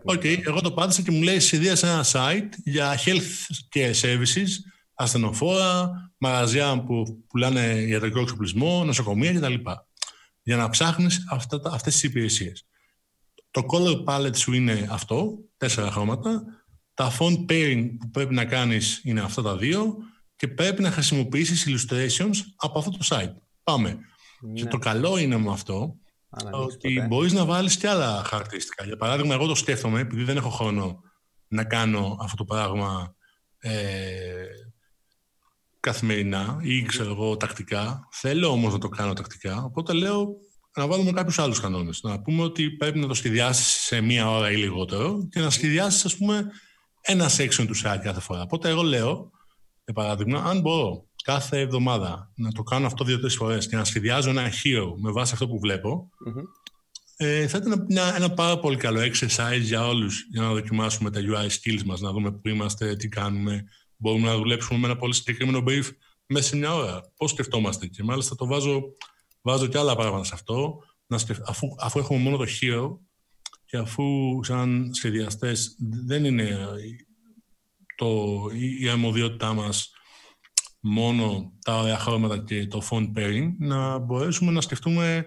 [0.03, 4.47] OK, okay, εγώ το πάτησα και μου λέει σε ένα site για health care services
[4.93, 9.53] ασθενοφόρα, μαγαζιά που πουλάνε ιατρικό εξοπλισμό, νοσοκομεία κτλ.
[10.43, 12.65] Για να ψάχνεις αυτά, αυτές τις υπηρεσίες.
[13.51, 16.43] Το color palette σου είναι αυτό, τέσσερα χρώματα.
[16.93, 19.95] Τα font pairing που πρέπει να κάνεις είναι αυτά τα δύο
[20.35, 23.33] και πρέπει να χρησιμοποιήσεις illustrations από αυτό το site.
[23.63, 23.97] Πάμε.
[24.41, 24.53] Ναι.
[24.53, 25.95] Και το καλό είναι με αυτό
[26.51, 27.07] ότι ποτέ.
[27.07, 28.85] μπορείς να βάλεις και άλλα χαρακτηριστικά.
[28.85, 31.01] Για παράδειγμα, εγώ το σκέφτομαι, επειδή δεν έχω χρόνο
[31.47, 33.15] να κάνω αυτό το πράγμα
[33.59, 34.45] ε,
[35.79, 38.07] καθημερινά ή ξέρω εγώ τακτικά.
[38.11, 39.63] Θέλω όμως να το κάνω τακτικά.
[39.63, 40.27] Οπότε λέω
[40.75, 41.99] να βάλουμε κάποιους άλλους κανόνες.
[42.03, 46.05] Να πούμε ότι πρέπει να το σχεδιάσεις σε μία ώρα ή λιγότερο και να σχεδιάσεις,
[46.05, 46.51] ας πούμε,
[47.01, 48.41] ένα section του site κάθε φορά.
[48.41, 49.31] Οπότε εγώ λέω,
[49.85, 54.29] για παράδειγμα, αν μπορώ κάθε εβδομάδα να το κάνω αυτό δύο-τρεις φορές και να σχεδιάζω
[54.29, 56.09] ένα hero με βάση αυτό που βλέπω,
[57.17, 61.19] ε, θα ήταν ένα, ένα πάρα πολύ καλό exercise για όλους για να δοκιμάσουμε τα
[61.23, 63.63] UI skills μας, να δούμε πού είμαστε, τι κάνουμε,
[63.95, 65.83] μπορούμε να δουλέψουμε με ένα πολύ συγκεκριμένο brief
[66.25, 67.11] μέσα σε μια ώρα.
[67.17, 67.87] Πώς σκεφτόμαστε.
[67.87, 68.83] Και μάλιστα το βάζω,
[69.41, 70.83] βάζω και άλλα πράγματα σε αυτό.
[71.07, 72.97] Να αφού, αφού έχουμε μόνο το hero
[73.71, 76.57] και αφού σαν σχεδιαστές δεν είναι
[77.95, 78.39] το,
[78.79, 79.91] η αρμοδιότητά μας
[80.79, 85.25] μόνο τα ωραία χρώματα και το font pairing, να μπορέσουμε να σκεφτούμε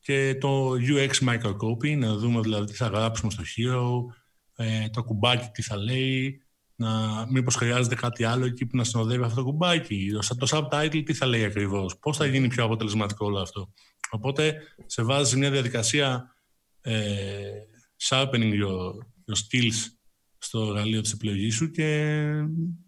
[0.00, 4.14] και το UX microcopy, να δούμε δηλαδή τι θα γράψουμε στο Hero,
[4.56, 6.42] ε, το κουμπάκι τι θα λέει,
[6.74, 6.90] να,
[7.30, 11.14] μήπως χρειάζεται κάτι άλλο εκεί που να συνοδεύει αυτό το κουμπάκι, το, το subtitle τι
[11.14, 13.72] θα λέει ακριβώς, πώς θα γίνει πιο αποτελεσματικό όλο αυτό.
[14.10, 16.34] Οπότε σε βάζει μια διαδικασία
[16.80, 16.94] ε,
[18.08, 18.92] sharpening your,
[19.26, 19.94] your skills
[20.38, 22.20] στο εργαλείο της επιλογής σου και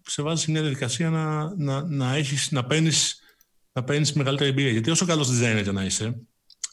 [0.03, 3.21] σε βάζει σε μια διαδικασία να, να, να, έχεις, να παίρνεις,
[3.73, 4.73] να παίρνεις μεγαλύτερη εμπειρία.
[4.73, 6.21] Γιατί όσο καλός designer να είσαι,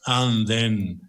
[0.03, 0.99] αν δεν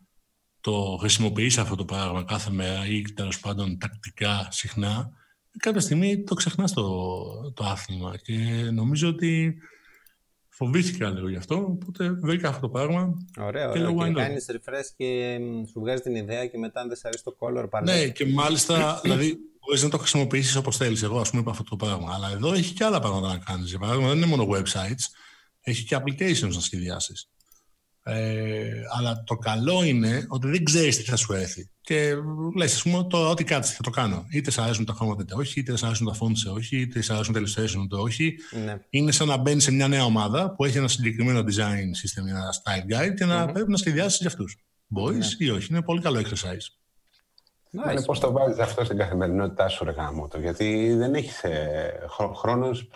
[0.60, 5.10] το χρησιμοποιείς αυτό το πράγμα κάθε μέρα ή τέλος πάντων τακτικά συχνά,
[5.58, 8.34] κάποια στιγμή το ξεχνάς το, το άθλημα και
[8.72, 9.58] νομίζω ότι
[10.56, 13.14] φοβήθηκα λίγο γι' αυτό, οπότε βρήκα αυτό το πράγμα.
[13.38, 13.92] Ωραία, ωραία.
[13.92, 15.38] Και, και κάνεις refresh και
[15.70, 17.90] σου βγάζει την ιδέα και μετά αν δεν σε αρέσει το color πάλι.
[17.90, 21.02] Ναι, και μάλιστα, δηλαδή μπορείς να το χρησιμοποιήσεις όπως θέλεις.
[21.02, 22.12] Εγώ, ας πούμε, είπα αυτό το πράγμα.
[22.14, 23.68] Αλλά εδώ έχει και άλλα πράγματα να κάνεις.
[23.68, 25.04] Για παράδειγμα, δεν είναι μόνο websites,
[25.60, 27.28] έχει και applications να σχεδιάσεις.
[28.06, 31.70] Ε, αλλά το καλό είναι ότι δεν ξέρεις τι θα σου έρθει.
[31.80, 32.14] Και
[32.56, 34.26] λες, ας πούμε, το ό,τι κάτσεις θα το κάνω.
[34.30, 37.14] Είτε σε αρέσουν τα χρώματα είτε όχι, είτε σε αρέσουν τα fonts όχι, είτε σε
[37.14, 38.34] αρέσουν τα illustration είτε όχι.
[38.64, 38.80] Ναι.
[38.90, 42.44] Είναι σαν να μπαίνεις σε μια νέα ομάδα που έχει ένα συγκεκριμένο design system, ένα
[42.62, 43.52] style guide και να mm-hmm.
[43.52, 44.56] πρέπει να σχεδιάσεις για αυτούς.
[44.86, 45.26] Μπορεί ναι.
[45.38, 45.66] ή όχι.
[45.70, 46.66] Είναι πολύ καλό exercise.
[47.86, 47.92] Nice.
[47.92, 49.92] Είναι πώς το βάζεις αυτό στην καθημερινότητά σου, ρε
[50.30, 50.38] το.
[50.40, 52.88] Γιατί δεν έχεις ε, χρόνος.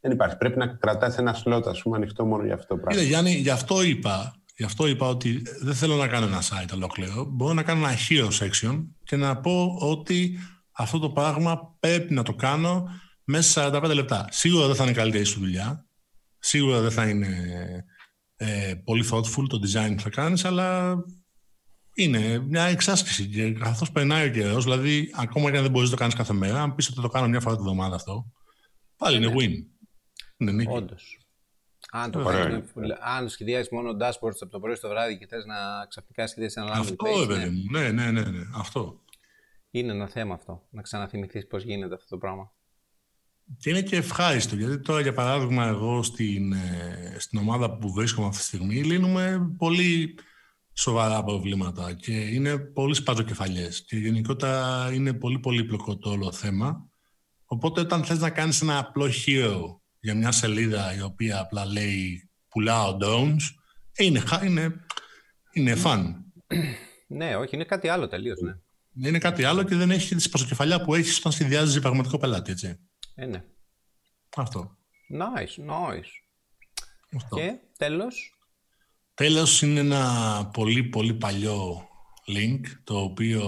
[0.00, 0.36] Δεν υπάρχει.
[0.36, 2.92] Πρέπει να κρατάς ένα σλότ, ας πούμε, ανοιχτό μόνο για αυτό το πράγμα.
[2.92, 6.74] Κύριε Γιάννη, γι' αυτό είπα Γι' αυτό είπα ότι δεν θέλω να κάνω ένα site
[6.74, 7.24] ολόκληρο.
[7.24, 10.38] Μπορώ να κάνω ένα hero section και να πω ότι
[10.72, 12.88] αυτό το πράγμα πρέπει να το κάνω
[13.24, 14.28] μέσα σε 45 λεπτά.
[14.30, 15.86] Σίγουρα δεν θα είναι καλύτερη σου δουλειά.
[16.38, 17.28] Σίγουρα δεν θα είναι
[18.36, 20.96] ε, πολύ thoughtful το design που θα κάνεις, αλλά
[21.94, 23.28] είναι μια εξάσκηση.
[23.28, 26.32] Και καθώς περνάει ο καιρός, δηλαδή ακόμα και αν δεν μπορείς να το κάνεις κάθε
[26.32, 28.26] μέρα, αν πεις ότι το κάνω μια φορά τη βδομάδα αυτό,
[28.96, 29.52] πάλι είναι win.
[30.36, 30.72] Είναι νίκη.
[30.72, 31.21] Όντως.
[31.94, 32.64] Αν, το κάνεις,
[33.00, 36.76] αν σχεδιάζει μόνο dashboards από το πρωί στο βράδυ και θες να ξαφνικά σχεδιάσεις ένα
[36.76, 37.50] landing Αυτό, page, ναι.
[37.50, 37.62] μου.
[37.70, 39.00] Ναι, ναι, ναι, ναι, αυτό.
[39.70, 40.66] Είναι ένα θέμα αυτό.
[40.70, 42.52] Να ξαναθυμηθείς πώς γίνεται αυτό το πράγμα.
[43.58, 48.26] Και είναι και ευχάριστο, γιατί τώρα για παράδειγμα εγώ στην, ε, στην ομάδα που βρίσκομαι
[48.26, 50.14] αυτή τη στιγμή λύνουμε πολύ
[50.72, 56.88] σοβαρά προβλήματα και είναι πολύ σπατζοκεφαλιές και γενικότερα είναι πολύ πολύπλοκο το όλο θέμα.
[57.44, 62.30] Οπότε όταν θες να κάνεις ένα απλό hero για μια σελίδα η οποία απλά λέει
[62.48, 63.40] πουλάω drones,
[63.96, 64.84] είναι, είναι,
[65.52, 66.04] είναι fun.
[67.06, 68.52] Ναι, όχι, είναι κάτι άλλο τελείως, ναι.
[69.06, 72.78] Είναι κάτι άλλο και δεν έχει τη σπασοκεφαλιά που έχεις όταν συνδυάζεις πραγματικό πελάτη, έτσι.
[73.14, 73.44] Ε, ναι.
[74.36, 74.76] Αυτό.
[75.12, 76.10] Nice, nice.
[77.16, 77.36] Αυτό.
[77.36, 78.36] Και τέλος;
[79.14, 81.88] Τέλος είναι ένα πολύ πολύ παλιό
[82.26, 83.44] link, το οποίο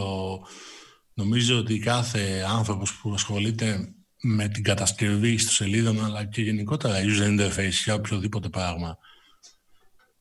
[1.14, 3.94] νομίζω ότι κάθε άνθρωπος που ασχολείται
[4.26, 8.98] με την κατασκευή στο σελίδα αλλά και γενικότερα user interface για οποιοδήποτε πράγμα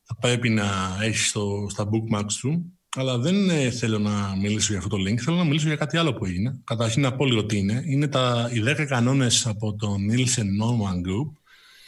[0.02, 4.78] θα πρέπει να έχεις στο, στα bookmarks του αλλά δεν ε, θέλω να μιλήσω για
[4.78, 6.60] αυτό το link, θέλω να μιλήσω για κάτι άλλο που έγινε.
[6.64, 7.82] Καταρχήν να πω λίγο τι είναι.
[7.86, 11.32] Είναι τα, οι 10 κανόνες από το Nielsen Norman Group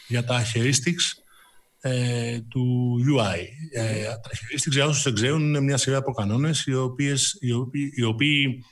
[0.07, 1.21] για τα heuristics
[1.79, 3.37] ε, του UI.
[3.73, 7.51] Ε, τα heuristics, για όσους δεν ξέρουν, είναι μια σειρά από κανόνες οι, οποίες, οι,
[7.51, 8.63] οποίοι, οι οποίοι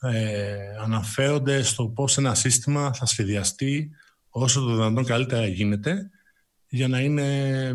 [0.00, 3.90] ε, αναφέρονται στο πώς ένα σύστημα θα σχεδιαστεί
[4.28, 6.10] όσο το δυνατόν καλύτερα γίνεται
[6.68, 7.72] για να είναι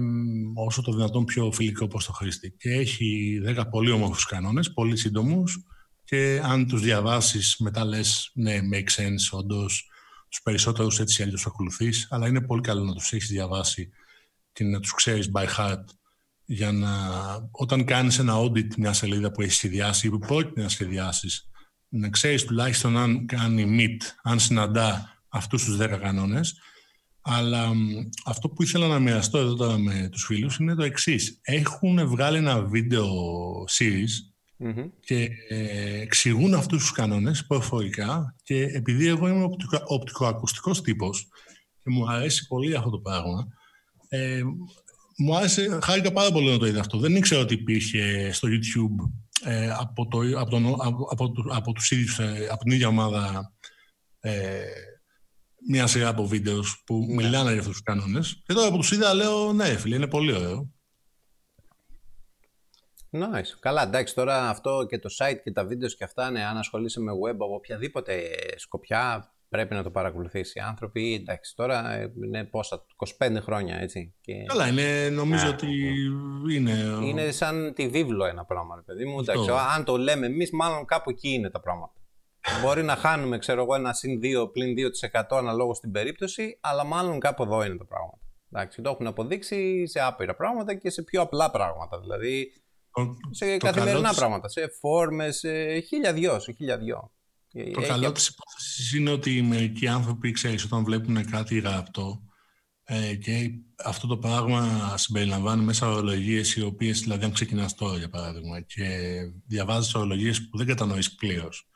[0.56, 2.52] όσο το δυνατόν πιο φιλικό προς το χρήστη.
[2.52, 5.64] Και έχει 10 πολύ όμορφους κανόνες, πολύ σύντομους
[6.04, 9.90] και αν τους διαβάσεις μετά λες ναι, make sense, όντως
[10.30, 13.90] τους περισσότερους έτσι αλλιώς ακολουθείς, αλλά είναι πολύ καλό να τους έχεις διαβάσει
[14.52, 15.84] και να τους ξέρεις by heart
[16.46, 16.90] για να
[17.52, 21.50] όταν κάνεις ένα audit μια σελίδα που έχεις σχεδιάσει ή που πρόκειται να σχεδιάσεις
[21.96, 26.60] να ξέρεις τουλάχιστον αν κάνει meet, αν συναντά αυτούς τους 10 κανόνες.
[27.22, 27.72] Αλλά
[28.26, 31.40] αυτό που ήθελα να μοιραστώ εδώ τώρα με τους φίλους είναι το εξής.
[31.42, 33.08] Έχουν βγάλει ένα βίντεο
[33.70, 34.34] series
[35.00, 41.28] και ε, εξηγούν αυτούς τους κανόνες προφορικά και επειδή εγώ είμαι οπτικο, οπτικοακουστικός τύπος
[41.84, 43.48] και μου αρέσει πολύ αυτό το πράγμα,
[44.08, 44.42] ε,
[45.18, 46.98] μου άρεσε, χάρηκα πάρα πολύ να το είδα αυτό.
[46.98, 49.12] Δεν ήξερα ότι υπήρχε στο YouTube
[49.44, 53.54] ε, από, το, από, τον, από, από, από, τους ίδιους, ε, από την ίδια ομάδα
[54.20, 54.64] ε,
[55.68, 57.14] μια σειρά από βίντεος που ναι.
[57.14, 58.42] μιλάνε για αυτούς τους κανόνες.
[58.46, 60.72] Και τώρα που τους είδα λέω ναι φίλε είναι πολύ ωραίο.
[63.12, 63.58] Nice.
[63.60, 67.00] Καλά, εντάξει, τώρα αυτό και το site και τα βίντεος και αυτά, ναι, αν ασχολείσαι
[67.00, 71.14] με web από οποιαδήποτε σκοπιά, πρέπει να το παρακολουθήσει οι άνθρωποι.
[71.14, 72.86] Εντάξει, τώρα είναι πόσα,
[73.20, 74.16] 25 χρόνια, έτσι.
[74.22, 74.34] Και...
[74.48, 75.68] Καλά, είναι, νομίζω ότι
[76.52, 76.72] είναι...
[77.04, 79.20] Είναι σαν τη βίβλο ένα πράγμα, ρε παιδί μου.
[79.20, 81.94] Εντάξει, αν το λέμε εμείς, μάλλον κάπου εκεί είναι τα πράγματα.
[82.62, 84.76] Μπορεί να χάνουμε, ξέρω εγώ, ένα συν 2 πλην
[85.12, 88.22] 2% αναλόγως στην περίπτωση, αλλά μάλλον κάπου εδώ είναι τα πράγματα.
[88.52, 92.00] Εντάξει, το έχουν αποδείξει σε άπειρα πράγματα και σε πιο απλά πράγματα.
[92.00, 92.52] Δηλαδή,
[93.30, 97.12] σε καθημερινά πράγματα, σε φόρμες, σε χίλια δυο, σε χίλια δυο.
[97.74, 102.24] Το καλό της υπόθεσης είναι ότι μερικοί άνθρωποι, ξέρεις, όταν βλέπουν κάτι γραπτό
[102.84, 103.50] ε, και
[103.84, 108.86] αυτό το πράγμα συμπεριλαμβάνει μέσα ορολογίες οι οποίες, δηλαδή αν ξεκινάς τώρα για παράδειγμα και
[109.48, 111.68] διαβάζεις ορολογίες που δεν κατανοείς πλήρως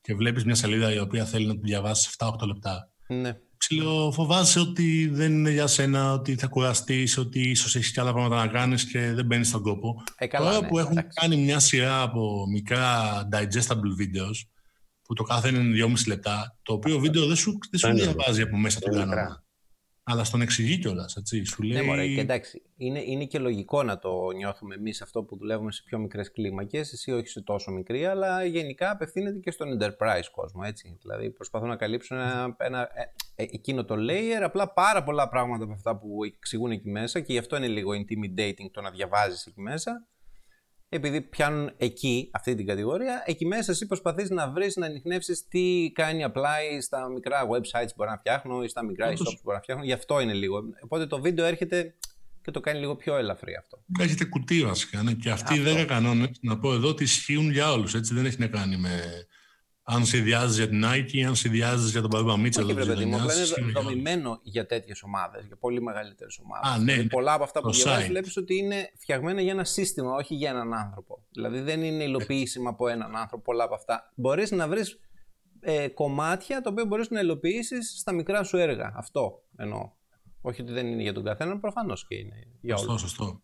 [0.00, 2.90] και βλέπεις μια σελίδα η οποία θέλει να τη διαβάσεις 7-8 λεπτά.
[3.08, 3.36] Ναι.
[3.56, 8.44] Ψιλοφοβάσαι ότι δεν είναι για σένα, ότι θα κουραστείς, ότι ίσως έχεις και άλλα πράγματα
[8.44, 10.02] να κάνεις και δεν μπαίνεις στον κόπο.
[10.16, 11.20] Ε, καλά, Τώρα ναι, που έχουν εντάξει.
[11.20, 14.48] κάνει μια σειρά από μικρά digestible videos,
[15.10, 18.02] που το κάθε είναι 2,5 λεπτά, το οποίο βίντεο δεν σου, δεν σου Είναι.
[18.02, 19.20] διαβάζει από μέσα τον Είναι κανόνα.
[19.20, 19.44] μικρά.
[20.02, 21.44] Αλλά στον εξηγεί κιόλας, έτσι.
[21.44, 21.78] Σου λέει.
[21.80, 25.72] Ναι, μωρέ, και εντάξει, είναι, είναι και λογικό να το νιώθουμε εμείς αυτό που δουλεύουμε
[25.72, 26.92] σε πιο μικρές κλίμακες.
[26.92, 30.62] Εσύ όχι σε τόσο μικρή, αλλά γενικά απευθύνεται και στον enterprise κόσμο.
[30.64, 30.98] Έτσι.
[31.00, 35.64] Δηλαδή προσπαθούν να καλύψουν ένα, ένα, ε, ε, εκείνο το layer, απλά πάρα πολλά πράγματα
[35.64, 39.46] από αυτά που εξηγούν εκεί μέσα και γι' αυτό είναι λίγο intimidating το να διαβάζεις
[39.46, 40.06] εκεί μέσα.
[40.92, 45.92] Επειδή πιάνουν εκεί, αυτή την κατηγορία, εκεί μέσα εσύ προσπαθείς να βρεις, να ανοιχνεύσεις τι
[45.94, 49.20] κάνει apply στα μικρά websites που μπορεί να φτιάχνω ή στα μικρά Όντως.
[49.20, 49.84] e-shops που μπορεί να φτιάχνω.
[49.84, 50.62] Γι' αυτό είναι λίγο.
[50.84, 51.94] Οπότε το βίντεο έρχεται
[52.42, 53.82] και το κάνει λίγο πιο ελαφρύ αυτό.
[53.98, 55.02] Έχετε κουτί βασικά.
[55.02, 55.12] Ναι.
[55.12, 55.80] Και αυτοί οι Αυτό.
[55.80, 58.00] 10 κανόνες, να πω εδώ, ότι ισχύουν για όλους.
[58.00, 59.00] Δεν έχει να κάνει με
[59.90, 62.64] αν συνδυάζεις για την Nike, αν συνδυάζεις για τον Μπαμπά Μίτσελ.
[62.64, 63.90] Όχι, της βρε παιδί μου, απλά γειτονιάς, είναι ισχύουν για όλους.
[63.90, 66.70] δομημένο για τέτοιες ομάδες, για πολύ μεγαλύτερες ομάδες.
[66.70, 67.06] Α, ναι, ναι.
[67.08, 68.08] πολλά από αυτά που Το διαβάζεις site.
[68.10, 71.24] βλέπεις ότι είναι φτιαγμένα για ένα σύστημα, όχι για έναν άνθρωπο.
[71.32, 74.12] Δηλαδή δεν είναι υλοποιήσιμα από έναν άνθρωπο πολλά από αυτά.
[74.14, 74.98] Μπορείς να βρεις
[75.60, 78.92] ε, κομμάτια τα οποία μπορείς να υλοποιήσεις στα μικρά σου έργα.
[78.96, 79.90] Αυτό εννοώ.
[80.40, 83.00] Όχι ότι δεν είναι για τον καθένα, προφανώς και είναι για Σωστό, όλους.
[83.02, 83.40] σωστό.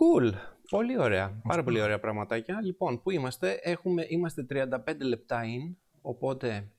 [0.00, 0.32] Cool.
[0.70, 1.40] Πολύ ωραία.
[1.48, 2.60] Πάρα πολύ ωραία πραγματάκια.
[2.62, 4.66] Λοιπόν, πού είμαστε; Έχουμε, είμαστε 35
[5.00, 6.70] λεπτά in, οπότε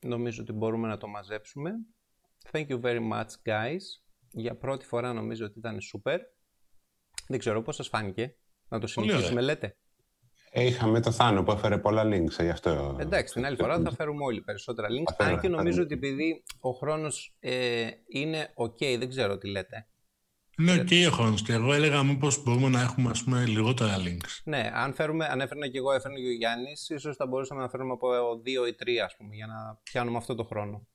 [0.00, 1.70] νομίζω ότι μπορούμε να το μαζέψουμε.
[2.52, 3.82] Thank you very much, guys.
[4.30, 6.18] Για πρώτη φορά νομίζω ότι ήταν super.
[7.28, 8.36] Δεν ξέρω πώς σας φάνηκε;
[8.68, 9.54] Να το Πολύ συνεχίσουμε, ωραία.
[9.54, 9.76] λέτε;
[10.50, 12.96] Ε, είχαμε το Θάνο που έφερε πολλά links, ε, γι' αυτό.
[13.00, 15.14] Εντάξει, την άλλη φορά θα φέρουμε όλοι περισσότερα links.
[15.16, 15.84] Θα Αν φέρω, και θα νομίζω φέρω.
[15.84, 19.88] ότι επειδή ο χρόνος ε, είναι ok, δεν ξέρω τι λέτε.
[20.58, 21.34] Είναι οκ ο χρόνος.
[21.34, 24.40] Και εγώ έλεγα μήπως μπορούμε να έχουμε ας πούμε, λιγότερα links.
[24.44, 27.68] Ναι, αν, φέρουμε, αν έφερνα και εγώ, έφερνε και ο Γιάννης, ίσως θα μπορούσαμε να
[27.68, 28.08] φέρουμε από
[28.42, 30.86] δύο ή τρία, ας πούμε, για να πιάνουμε αυτό το χρόνο.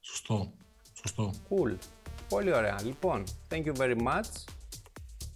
[0.00, 0.52] Σωστό.
[0.92, 1.32] Σωστό.
[1.48, 1.76] Cool.
[2.28, 2.82] Πολύ ωραία.
[2.82, 4.44] Λοιπόν, thank you very much.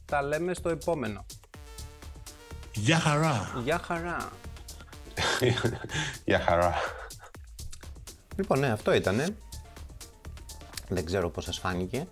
[0.05, 1.27] Τα λέμε στο επόμενο.
[2.75, 3.61] Γεια χαρά.
[3.65, 4.31] Γεια χαρά.
[6.25, 6.75] Για χαρά.
[8.37, 9.37] Λοιπόν, ναι, αυτό ήτανε.
[10.89, 12.07] Δεν ξέρω πώς σας φάνηκε.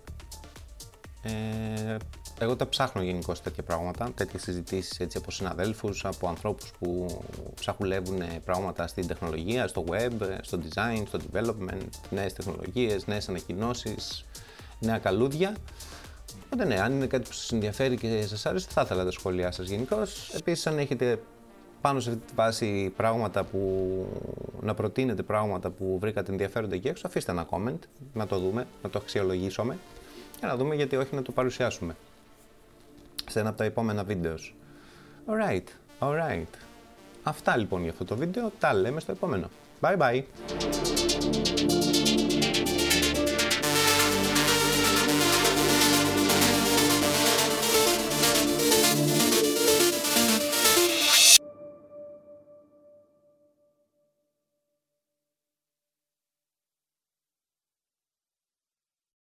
[1.23, 1.97] Ε,
[2.39, 7.21] εγώ τα ψάχνω γενικώ τέτοια πράγματα, τέτοιες συζητήσεις έτσι από συναδέλφους, από ανθρώπους που
[7.55, 10.11] ψαχουλεύουν πράγματα στην τεχνολογία, στο web,
[10.41, 14.25] στο design, στο development, νέες τεχνολογίες, νέες ανακοινώσεις,
[14.79, 15.55] νέα καλούδια.
[16.45, 19.51] Οπότε ναι, αν είναι κάτι που σας ενδιαφέρει και σας άρεσε, θα ήθελα τα σχόλιά
[19.51, 20.33] σας γενικώς.
[20.33, 21.19] Επίσης, αν έχετε
[21.81, 23.59] πάνω σε αυτή τη βάση πράγματα που
[24.61, 27.79] να προτείνετε πράγματα που βρήκατε ενδιαφέροντα εκεί έξω, αφήστε ένα comment,
[28.13, 29.77] να το δούμε, να το αξιολογήσουμε
[30.43, 31.95] και να δούμε γιατί όχι να το παρουσιάσουμε
[33.29, 34.55] σε ένα από τα επόμενα βίντεος.
[35.27, 35.63] Alright,
[35.99, 36.57] alright.
[37.23, 39.49] Αυτά λοιπόν για αυτό το βίντεο, τα λέμε στο επόμενο.
[39.81, 40.23] Bye bye!